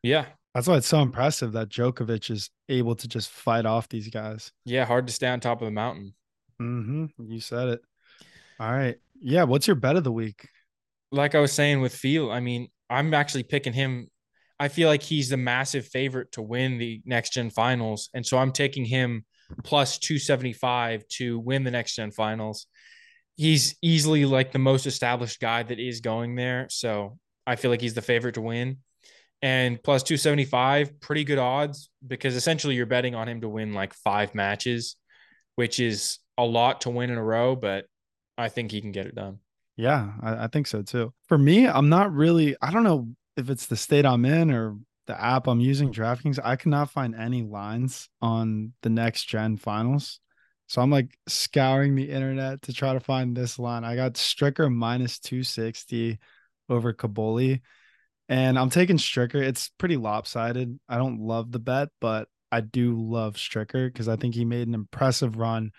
Yeah. 0.03 0.25
That's 0.53 0.67
why 0.67 0.77
it's 0.77 0.87
so 0.87 1.01
impressive 1.01 1.51
that 1.53 1.69
Djokovic 1.69 2.31
is 2.31 2.49
able 2.69 2.95
to 2.95 3.07
just 3.07 3.29
fight 3.29 3.65
off 3.65 3.89
these 3.89 4.09
guys. 4.09 4.51
Yeah, 4.65 4.85
hard 4.85 5.07
to 5.07 5.13
stay 5.13 5.27
on 5.27 5.39
top 5.39 5.61
of 5.61 5.65
the 5.65 5.71
mountain. 5.71 6.13
Mm-hmm. 6.61 7.05
You 7.31 7.39
said 7.39 7.67
it. 7.69 7.81
All 8.59 8.71
right. 8.71 8.97
Yeah. 9.21 9.43
What's 9.43 9.67
your 9.67 9.75
bet 9.75 9.95
of 9.95 10.03
the 10.03 10.11
week? 10.11 10.47
Like 11.11 11.35
I 11.35 11.39
was 11.39 11.51
saying 11.51 11.81
with 11.81 11.95
Fils, 11.95 12.31
I 12.31 12.39
mean, 12.39 12.69
I'm 12.89 13.13
actually 13.13 13.43
picking 13.43 13.73
him. 13.73 14.09
I 14.59 14.67
feel 14.67 14.89
like 14.89 15.01
he's 15.01 15.29
the 15.29 15.37
massive 15.37 15.87
favorite 15.87 16.31
to 16.33 16.41
win 16.41 16.77
the 16.77 17.01
next 17.05 17.33
gen 17.33 17.49
finals. 17.49 18.09
And 18.13 18.25
so 18.25 18.37
I'm 18.37 18.51
taking 18.51 18.85
him 18.85 19.25
plus 19.63 19.97
275 19.97 21.07
to 21.07 21.39
win 21.39 21.63
the 21.63 21.71
next 21.71 21.95
gen 21.95 22.11
finals 22.11 22.67
he's 23.39 23.77
easily 23.81 24.25
like 24.25 24.51
the 24.51 24.59
most 24.59 24.85
established 24.85 25.39
guy 25.39 25.63
that 25.63 25.79
is 25.79 26.01
going 26.01 26.35
there. 26.35 26.67
So 26.69 27.17
I 27.47 27.55
feel 27.55 27.71
like 27.71 27.79
he's 27.79 27.93
the 27.93 28.01
favorite 28.01 28.33
to 28.33 28.41
win. 28.41 28.79
And 29.41 29.81
plus 29.81 30.03
275, 30.03 30.99
pretty 30.99 31.23
good 31.23 31.37
odds 31.37 31.89
because 32.05 32.35
essentially 32.35 32.75
you're 32.75 32.85
betting 32.85 33.15
on 33.15 33.29
him 33.29 33.39
to 33.39 33.47
win 33.47 33.71
like 33.71 33.93
five 33.93 34.35
matches, 34.35 34.97
which 35.55 35.79
is 35.79 36.19
a 36.37 36.43
lot 36.43 36.81
to 36.81 36.89
win 36.89 37.11
in 37.11 37.17
a 37.17 37.23
row, 37.23 37.55
but 37.55 37.85
I 38.39 38.49
think 38.49 38.71
he 38.71 38.79
can 38.81 38.91
get 38.91 39.05
it 39.05 39.15
done. 39.15 39.39
Yeah, 39.75 40.13
I, 40.21 40.45
I 40.45 40.47
think 40.47 40.67
so 40.67 40.81
too. 40.81 41.13
For 41.27 41.37
me, 41.37 41.67
I'm 41.67 41.89
not 41.89 42.13
really, 42.13 42.55
I 42.61 42.71
don't 42.71 42.83
know 42.83 43.09
if 43.35 43.49
it's 43.49 43.65
the 43.65 43.75
state 43.75 44.05
I'm 44.05 44.25
in 44.25 44.51
or 44.51 44.77
the 45.07 45.21
app 45.21 45.47
I'm 45.47 45.59
using, 45.59 45.91
DraftKings. 45.91 46.39
I 46.43 46.55
cannot 46.55 46.89
find 46.89 47.15
any 47.15 47.43
lines 47.43 48.09
on 48.21 48.73
the 48.81 48.89
next 48.89 49.25
gen 49.25 49.57
finals. 49.57 50.19
So 50.67 50.81
I'm 50.81 50.91
like 50.91 51.17
scouring 51.27 51.95
the 51.95 52.09
internet 52.09 52.61
to 52.63 52.73
try 52.73 52.93
to 52.93 52.99
find 52.99 53.35
this 53.35 53.59
line. 53.59 53.83
I 53.83 53.95
got 53.95 54.13
Stricker 54.13 54.71
minus 54.71 55.19
260 55.19 56.19
over 56.69 56.93
Cobolli. 56.93 57.61
And 58.29 58.59
I'm 58.59 58.69
taking 58.69 58.97
Stricker. 58.97 59.41
It's 59.41 59.69
pretty 59.79 59.97
lopsided. 59.97 60.79
I 60.87 60.97
don't 60.97 61.19
love 61.19 61.51
the 61.51 61.59
bet, 61.59 61.89
but 61.99 62.27
I 62.51 62.61
do 62.61 62.95
love 63.01 63.35
Stricker 63.35 63.91
because 63.91 64.07
I 64.07 64.15
think 64.15 64.35
he 64.35 64.45
made 64.45 64.67
an 64.67 64.75
impressive 64.75 65.37
run 65.37 65.71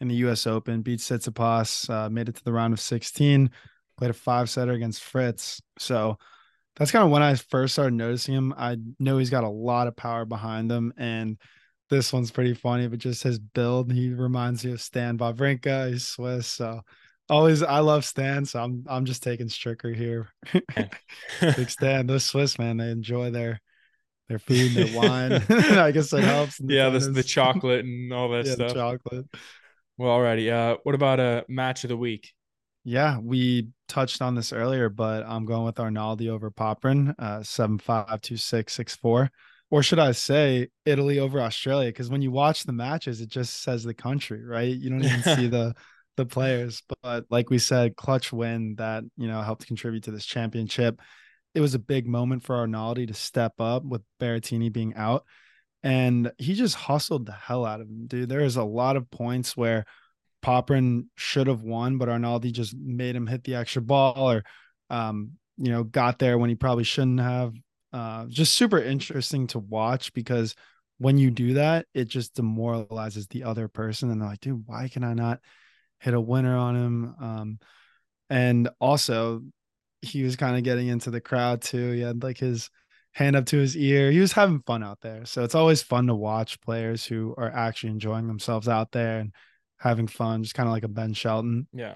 in 0.00 0.08
the 0.08 0.14
US 0.16 0.46
Open, 0.46 0.82
beat 0.82 1.00
Tsitsipas, 1.00 1.88
uh, 1.90 2.10
made 2.10 2.28
it 2.28 2.36
to 2.36 2.44
the 2.44 2.52
round 2.52 2.72
of 2.72 2.80
16, 2.80 3.50
played 3.96 4.10
a 4.10 4.14
five 4.14 4.50
setter 4.50 4.72
against 4.72 5.02
Fritz. 5.02 5.60
So 5.78 6.18
That's 6.76 6.90
kind 6.90 7.04
of 7.04 7.10
when 7.10 7.22
I 7.22 7.34
first 7.34 7.74
started 7.74 7.94
noticing 7.94 8.34
him. 8.34 8.54
I 8.56 8.76
know 8.98 9.18
he's 9.18 9.30
got 9.30 9.44
a 9.44 9.48
lot 9.48 9.86
of 9.86 9.96
power 9.96 10.24
behind 10.26 10.70
him, 10.70 10.92
and 10.98 11.38
this 11.88 12.12
one's 12.12 12.30
pretty 12.30 12.54
funny. 12.54 12.86
But 12.88 12.98
just 12.98 13.22
his 13.22 13.38
build, 13.38 13.90
he 13.92 14.12
reminds 14.12 14.64
me 14.64 14.72
of 14.72 14.82
Stan 14.82 15.16
Wawrinka. 15.18 15.90
He's 15.90 16.06
Swiss, 16.06 16.46
so 16.46 16.82
always 17.30 17.62
I 17.62 17.78
love 17.78 18.04
Stan. 18.04 18.44
So 18.44 18.60
I'm 18.62 18.84
I'm 18.88 19.06
just 19.06 19.22
taking 19.22 19.48
Stricker 19.48 19.94
here. 19.96 20.28
Big 21.56 21.70
Stan, 21.70 22.06
those 22.06 22.24
Swiss 22.24 22.58
man, 22.58 22.76
they 22.76 22.90
enjoy 22.90 23.30
their 23.30 23.60
their 24.28 24.38
food, 24.38 24.74
their 24.74 24.88
wine. 24.92 25.32
I 25.48 25.92
guess 25.92 26.12
it 26.12 26.24
helps. 26.24 26.60
Yeah, 26.60 26.90
the, 26.90 26.98
the 27.00 27.22
chocolate 27.22 27.84
and 27.84 28.12
all 28.12 28.28
that 28.30 28.46
yeah, 28.46 28.52
stuff. 28.52 28.74
chocolate. 28.74 29.26
Well, 29.98 30.18
alrighty. 30.18 30.52
Uh, 30.52 30.76
what 30.82 30.94
about 30.94 31.20
a 31.20 31.44
match 31.48 31.84
of 31.84 31.88
the 31.88 31.96
week? 31.96 32.32
Yeah, 32.84 33.18
we 33.18 33.68
touched 33.88 34.20
on 34.20 34.34
this 34.34 34.52
earlier, 34.52 34.88
but 34.88 35.24
I'm 35.26 35.46
going 35.46 35.64
with 35.64 35.76
Arnaldi 35.76 36.28
over 36.28 36.50
Popyrin, 36.50 37.14
uh, 37.18 37.42
seven 37.42 37.78
five 37.78 38.20
two 38.20 38.36
six 38.36 38.74
six 38.74 38.94
four, 38.94 39.30
or 39.70 39.82
should 39.82 39.98
I 39.98 40.12
say 40.12 40.68
Italy 40.84 41.18
over 41.18 41.40
Australia? 41.40 41.88
Because 41.88 42.10
when 42.10 42.22
you 42.22 42.30
watch 42.30 42.64
the 42.64 42.72
matches, 42.72 43.20
it 43.20 43.28
just 43.28 43.62
says 43.62 43.84
the 43.84 43.94
country, 43.94 44.44
right? 44.44 44.68
You 44.68 44.90
don't 44.90 45.02
even 45.02 45.22
see 45.22 45.48
the 45.48 45.74
the 46.16 46.26
players. 46.26 46.82
But 47.02 47.24
like 47.30 47.48
we 47.48 47.58
said, 47.58 47.96
clutch 47.96 48.32
win 48.32 48.74
that 48.76 49.02
you 49.16 49.28
know 49.28 49.40
helped 49.40 49.66
contribute 49.66 50.04
to 50.04 50.10
this 50.10 50.26
championship. 50.26 51.00
It 51.54 51.60
was 51.60 51.74
a 51.74 51.80
big 51.80 52.06
moment 52.06 52.44
for 52.44 52.54
Arnaldi 52.54 53.08
to 53.08 53.14
step 53.14 53.54
up 53.60 53.82
with 53.82 54.02
Berrettini 54.20 54.70
being 54.70 54.94
out 54.94 55.24
and 55.86 56.32
he 56.36 56.54
just 56.54 56.74
hustled 56.74 57.26
the 57.26 57.32
hell 57.32 57.64
out 57.64 57.80
of 57.80 57.86
him, 57.86 58.08
dude. 58.08 58.28
There 58.28 58.40
is 58.40 58.56
a 58.56 58.64
lot 58.64 58.96
of 58.96 59.08
points 59.08 59.56
where 59.56 59.84
Popyrin 60.44 61.04
should 61.14 61.46
have 61.46 61.62
won, 61.62 61.96
but 61.96 62.08
Arnaldi 62.08 62.50
just 62.50 62.74
made 62.74 63.14
him 63.14 63.28
hit 63.28 63.44
the 63.44 63.54
extra 63.54 63.80
ball 63.80 64.32
or, 64.32 64.42
um, 64.90 65.34
you 65.56 65.70
know, 65.70 65.84
got 65.84 66.18
there 66.18 66.38
when 66.38 66.50
he 66.50 66.56
probably 66.56 66.82
shouldn't 66.82 67.20
have. 67.20 67.54
Uh, 67.92 68.26
just 68.26 68.54
super 68.54 68.82
interesting 68.82 69.46
to 69.46 69.60
watch 69.60 70.12
because 70.12 70.56
when 70.98 71.18
you 71.18 71.30
do 71.30 71.54
that, 71.54 71.86
it 71.94 72.06
just 72.06 72.34
demoralizes 72.34 73.28
the 73.28 73.44
other 73.44 73.68
person. 73.68 74.10
And 74.10 74.20
they're 74.20 74.28
like, 74.28 74.40
dude, 74.40 74.64
why 74.66 74.88
can 74.88 75.04
I 75.04 75.14
not 75.14 75.38
hit 76.00 76.14
a 76.14 76.20
winner 76.20 76.56
on 76.56 76.74
him? 76.74 77.14
Um, 77.20 77.58
and 78.28 78.68
also, 78.80 79.44
he 80.02 80.24
was 80.24 80.34
kind 80.34 80.56
of 80.56 80.64
getting 80.64 80.88
into 80.88 81.12
the 81.12 81.20
crowd 81.20 81.62
too. 81.62 81.92
He 81.92 82.00
had 82.00 82.24
like 82.24 82.38
his 82.38 82.70
hand 83.16 83.34
up 83.34 83.46
to 83.46 83.56
his 83.56 83.74
ear. 83.74 84.10
He 84.10 84.20
was 84.20 84.32
having 84.32 84.60
fun 84.66 84.82
out 84.82 85.00
there. 85.00 85.24
So 85.24 85.42
it's 85.42 85.54
always 85.54 85.82
fun 85.82 86.08
to 86.08 86.14
watch 86.14 86.60
players 86.60 87.06
who 87.06 87.34
are 87.38 87.50
actually 87.50 87.92
enjoying 87.92 88.26
themselves 88.26 88.68
out 88.68 88.92
there 88.92 89.20
and 89.20 89.32
having 89.78 90.06
fun, 90.06 90.42
just 90.42 90.54
kind 90.54 90.68
of 90.68 90.74
like 90.74 90.84
a 90.84 90.88
Ben 90.88 91.14
Shelton. 91.14 91.66
Yeah. 91.72 91.94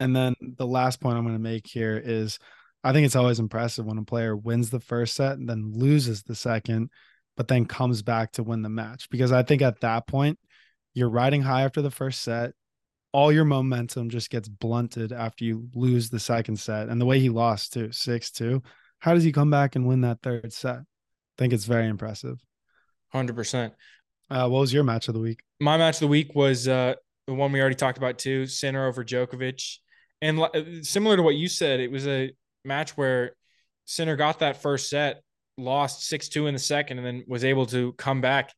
And 0.00 0.16
then 0.16 0.34
the 0.40 0.66
last 0.66 0.98
point 0.98 1.18
I'm 1.18 1.24
going 1.24 1.36
to 1.36 1.42
make 1.42 1.66
here 1.66 2.00
is 2.02 2.38
I 2.82 2.94
think 2.94 3.04
it's 3.04 3.16
always 3.16 3.38
impressive 3.38 3.84
when 3.84 3.98
a 3.98 4.02
player 4.02 4.34
wins 4.34 4.70
the 4.70 4.80
first 4.80 5.14
set 5.14 5.36
and 5.36 5.46
then 5.46 5.72
loses 5.74 6.22
the 6.22 6.34
second, 6.34 6.88
but 7.36 7.48
then 7.48 7.66
comes 7.66 8.00
back 8.00 8.32
to 8.32 8.42
win 8.42 8.62
the 8.62 8.70
match. 8.70 9.10
Because 9.10 9.30
I 9.30 9.42
think 9.42 9.60
at 9.60 9.80
that 9.80 10.06
point, 10.06 10.38
you're 10.94 11.10
riding 11.10 11.42
high 11.42 11.64
after 11.64 11.82
the 11.82 11.90
first 11.90 12.22
set. 12.22 12.52
All 13.12 13.30
your 13.30 13.44
momentum 13.44 14.08
just 14.08 14.30
gets 14.30 14.48
blunted 14.48 15.12
after 15.12 15.44
you 15.44 15.68
lose 15.74 16.08
the 16.08 16.18
second 16.18 16.56
set. 16.56 16.88
And 16.88 16.98
the 16.98 17.04
way 17.04 17.20
he 17.20 17.28
lost 17.28 17.74
too, 17.74 17.92
6 17.92 18.30
2 18.30 18.62
how 19.02 19.14
does 19.14 19.24
he 19.24 19.32
come 19.32 19.50
back 19.50 19.74
and 19.74 19.84
win 19.84 20.02
that 20.02 20.22
third 20.22 20.52
set? 20.52 20.76
I 20.76 20.84
think 21.36 21.52
it's 21.52 21.64
very 21.64 21.88
impressive. 21.88 22.38
100%. 23.12 23.72
Uh, 24.30 24.48
what 24.48 24.60
was 24.60 24.72
your 24.72 24.84
match 24.84 25.08
of 25.08 25.14
the 25.14 25.20
week? 25.20 25.42
My 25.58 25.76
match 25.76 25.96
of 25.96 26.00
the 26.02 26.06
week 26.06 26.36
was 26.36 26.68
uh, 26.68 26.94
the 27.26 27.34
one 27.34 27.50
we 27.50 27.60
already 27.60 27.74
talked 27.74 27.98
about 27.98 28.18
too 28.18 28.46
Sinner 28.46 28.86
over 28.86 29.04
Djokovic. 29.04 29.78
And 30.20 30.86
similar 30.86 31.16
to 31.16 31.22
what 31.22 31.34
you 31.34 31.48
said, 31.48 31.80
it 31.80 31.90
was 31.90 32.06
a 32.06 32.30
match 32.64 32.96
where 32.96 33.32
Sinner 33.86 34.14
got 34.14 34.38
that 34.38 34.62
first 34.62 34.88
set, 34.88 35.24
lost 35.58 36.06
6 36.06 36.28
2 36.28 36.46
in 36.46 36.54
the 36.54 36.60
second, 36.60 36.98
and 36.98 37.06
then 37.06 37.24
was 37.26 37.42
able 37.42 37.66
to 37.66 37.94
come 37.94 38.20
back. 38.20 38.52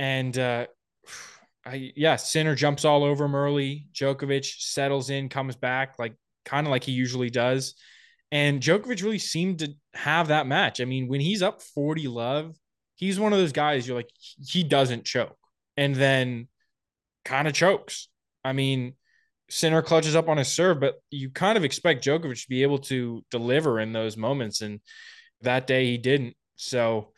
And 0.00 0.36
uh, 0.36 0.66
I, 1.64 1.92
yeah, 1.94 2.16
Sinner 2.16 2.56
jumps 2.56 2.84
all 2.84 3.04
over 3.04 3.24
him 3.24 3.36
early. 3.36 3.86
Djokovic 3.94 4.46
settles 4.58 5.10
in, 5.10 5.28
comes 5.28 5.54
back, 5.54 5.94
like 6.00 6.16
kind 6.44 6.66
of 6.66 6.72
like 6.72 6.82
he 6.82 6.90
usually 6.90 7.30
does. 7.30 7.76
And 8.32 8.60
Djokovic 8.60 9.02
really 9.02 9.18
seemed 9.18 9.60
to 9.60 9.74
have 9.94 10.28
that 10.28 10.46
match. 10.46 10.80
I 10.80 10.84
mean, 10.84 11.08
when 11.08 11.20
he's 11.20 11.42
up 11.42 11.62
40 11.62 12.08
love, 12.08 12.56
he's 12.96 13.20
one 13.20 13.32
of 13.32 13.38
those 13.38 13.52
guys 13.52 13.86
you're 13.86 13.96
like, 13.96 14.10
he 14.44 14.64
doesn't 14.64 15.04
choke 15.04 15.36
and 15.76 15.94
then 15.94 16.48
kind 17.24 17.46
of 17.46 17.54
chokes. 17.54 18.08
I 18.44 18.52
mean, 18.52 18.94
Sinner 19.48 19.82
clutches 19.82 20.16
up 20.16 20.28
on 20.28 20.38
his 20.38 20.48
serve, 20.48 20.80
but 20.80 20.96
you 21.10 21.30
kind 21.30 21.56
of 21.56 21.64
expect 21.64 22.04
Djokovic 22.04 22.42
to 22.42 22.48
be 22.48 22.62
able 22.62 22.78
to 22.78 23.24
deliver 23.30 23.78
in 23.78 23.92
those 23.92 24.16
moments. 24.16 24.60
And 24.60 24.80
that 25.42 25.66
day 25.66 25.86
he 25.86 25.98
didn't. 25.98 26.34
So 26.56 27.12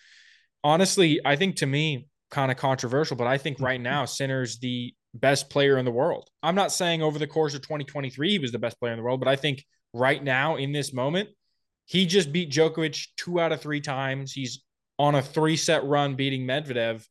honestly, 0.62 1.20
I 1.24 1.36
think 1.36 1.56
to 1.56 1.66
me, 1.66 2.06
kind 2.30 2.50
of 2.50 2.58
controversial, 2.58 3.16
but 3.16 3.26
I 3.26 3.38
think 3.38 3.56
mm-hmm. 3.56 3.64
right 3.64 3.80
now 3.80 4.04
Sinner's 4.04 4.58
the 4.58 4.94
best 5.14 5.48
player 5.48 5.78
in 5.78 5.84
the 5.84 5.90
world. 5.90 6.28
I'm 6.42 6.54
not 6.54 6.72
saying 6.72 7.02
over 7.02 7.18
the 7.18 7.26
course 7.26 7.54
of 7.54 7.62
2023 7.62 8.30
he 8.30 8.38
was 8.38 8.52
the 8.52 8.58
best 8.58 8.78
player 8.78 8.92
in 8.92 8.98
the 8.98 9.02
world, 9.02 9.20
but 9.20 9.28
I 9.28 9.36
think 9.36 9.64
right 9.98 10.22
now 10.22 10.56
in 10.56 10.72
this 10.72 10.92
moment. 10.92 11.28
He 11.86 12.06
just 12.06 12.32
beat 12.32 12.50
Djokovic 12.50 13.08
two 13.16 13.40
out 13.40 13.52
of 13.52 13.60
three 13.60 13.80
times. 13.80 14.32
He's 14.32 14.62
on 14.98 15.14
a 15.14 15.22
three 15.22 15.56
set 15.56 15.84
run 15.84 16.14
beating 16.16 16.42
Medvedev, 16.46 17.04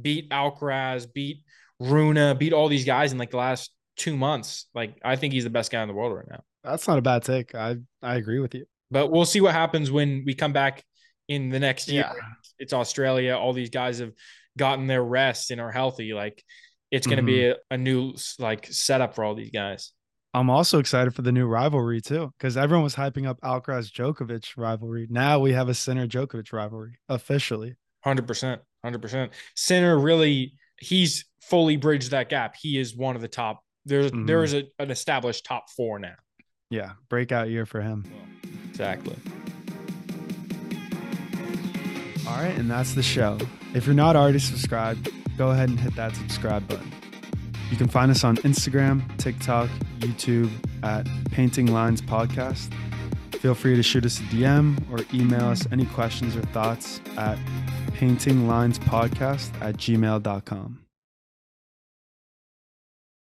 beat 0.00 0.30
Alcaraz, 0.30 1.06
beat 1.12 1.42
Rune, 1.80 2.36
beat 2.36 2.52
all 2.52 2.68
these 2.68 2.84
guys 2.84 3.12
in 3.12 3.18
like 3.18 3.30
the 3.30 3.36
last 3.36 3.70
two 3.96 4.16
months. 4.16 4.66
Like 4.74 4.98
I 5.04 5.16
think 5.16 5.32
he's 5.32 5.44
the 5.44 5.50
best 5.50 5.70
guy 5.70 5.82
in 5.82 5.88
the 5.88 5.94
world 5.94 6.14
right 6.14 6.28
now. 6.28 6.42
That's 6.64 6.86
not 6.88 6.98
a 6.98 7.02
bad 7.02 7.22
take. 7.22 7.54
I 7.54 7.76
I 8.02 8.16
agree 8.16 8.40
with 8.40 8.54
you. 8.54 8.66
But 8.90 9.10
we'll 9.10 9.24
see 9.26 9.40
what 9.40 9.52
happens 9.54 9.90
when 9.90 10.24
we 10.26 10.34
come 10.34 10.52
back 10.52 10.82
in 11.28 11.50
the 11.50 11.58
next 11.60 11.88
year. 11.88 12.04
Yeah. 12.06 12.22
It's 12.58 12.72
Australia. 12.72 13.36
All 13.36 13.52
these 13.52 13.70
guys 13.70 13.98
have 14.00 14.12
gotten 14.56 14.86
their 14.86 15.04
rest 15.04 15.50
and 15.50 15.60
are 15.60 15.70
healthy. 15.70 16.12
Like 16.14 16.42
it's 16.90 17.06
going 17.06 17.18
to 17.18 17.22
Mhm. 17.22 17.26
be 17.26 17.44
a, 17.46 17.56
a 17.70 17.78
new 17.78 18.14
like 18.38 18.66
setup 18.66 19.14
for 19.14 19.24
all 19.24 19.34
these 19.34 19.50
guys. 19.50 19.92
I'm 20.38 20.50
also 20.50 20.78
excited 20.78 21.14
for 21.14 21.22
the 21.22 21.32
new 21.32 21.46
rivalry 21.46 22.00
too, 22.00 22.32
because 22.38 22.56
everyone 22.56 22.84
was 22.84 22.94
hyping 22.94 23.26
up 23.26 23.40
Alcaraz 23.40 23.90
Djokovic 23.90 24.52
rivalry. 24.56 25.08
Now 25.10 25.40
we 25.40 25.52
have 25.52 25.68
a 25.68 25.74
Sinner 25.74 26.06
Djokovic 26.06 26.52
rivalry 26.52 26.98
officially. 27.08 27.74
Hundred 28.04 28.28
percent, 28.28 28.60
hundred 28.84 29.02
percent. 29.02 29.32
Sinner 29.56 29.98
really, 29.98 30.54
he's 30.78 31.24
fully 31.42 31.76
bridged 31.76 32.12
that 32.12 32.28
gap. 32.28 32.54
He 32.60 32.78
is 32.78 32.94
one 32.96 33.16
of 33.16 33.22
the 33.22 33.26
top. 33.28 33.64
There's 33.84 34.12
Mhm. 34.12 34.28
there 34.28 34.44
is 34.44 34.54
a, 34.54 34.64
an 34.78 34.92
established 34.92 35.44
top 35.44 35.70
four 35.76 35.98
now. 35.98 36.14
Yeah, 36.70 36.92
breakout 37.08 37.48
year 37.50 37.66
for 37.66 37.80
him. 37.80 38.04
Exactly. 38.68 39.16
All 42.28 42.36
right, 42.36 42.54
and 42.56 42.70
that's 42.70 42.94
the 42.94 43.02
show. 43.02 43.38
If 43.74 43.86
you're 43.86 43.94
not 43.94 44.14
already 44.14 44.38
subscribed, 44.38 45.08
go 45.36 45.50
ahead 45.50 45.70
and 45.70 45.80
hit 45.80 45.96
that 45.96 46.14
subscribe 46.14 46.68
button. 46.68 46.92
You 47.70 47.76
can 47.76 47.88
find 47.88 48.10
us 48.10 48.24
on 48.24 48.36
Instagram, 48.38 49.16
TikTok, 49.18 49.68
YouTube 49.98 50.50
at 50.82 51.06
Painting 51.30 51.66
Lines 51.66 52.00
Podcast. 52.00 52.72
Feel 53.40 53.54
free 53.54 53.76
to 53.76 53.82
shoot 53.82 54.04
us 54.04 54.18
a 54.18 54.22
DM 54.24 54.76
or 54.90 55.04
email 55.14 55.46
us 55.46 55.66
any 55.70 55.86
questions 55.86 56.34
or 56.34 56.42
thoughts 56.42 57.00
at 57.16 57.38
paintinglinespodcast 57.92 59.62
at 59.62 59.76
gmail.com. 59.76 60.87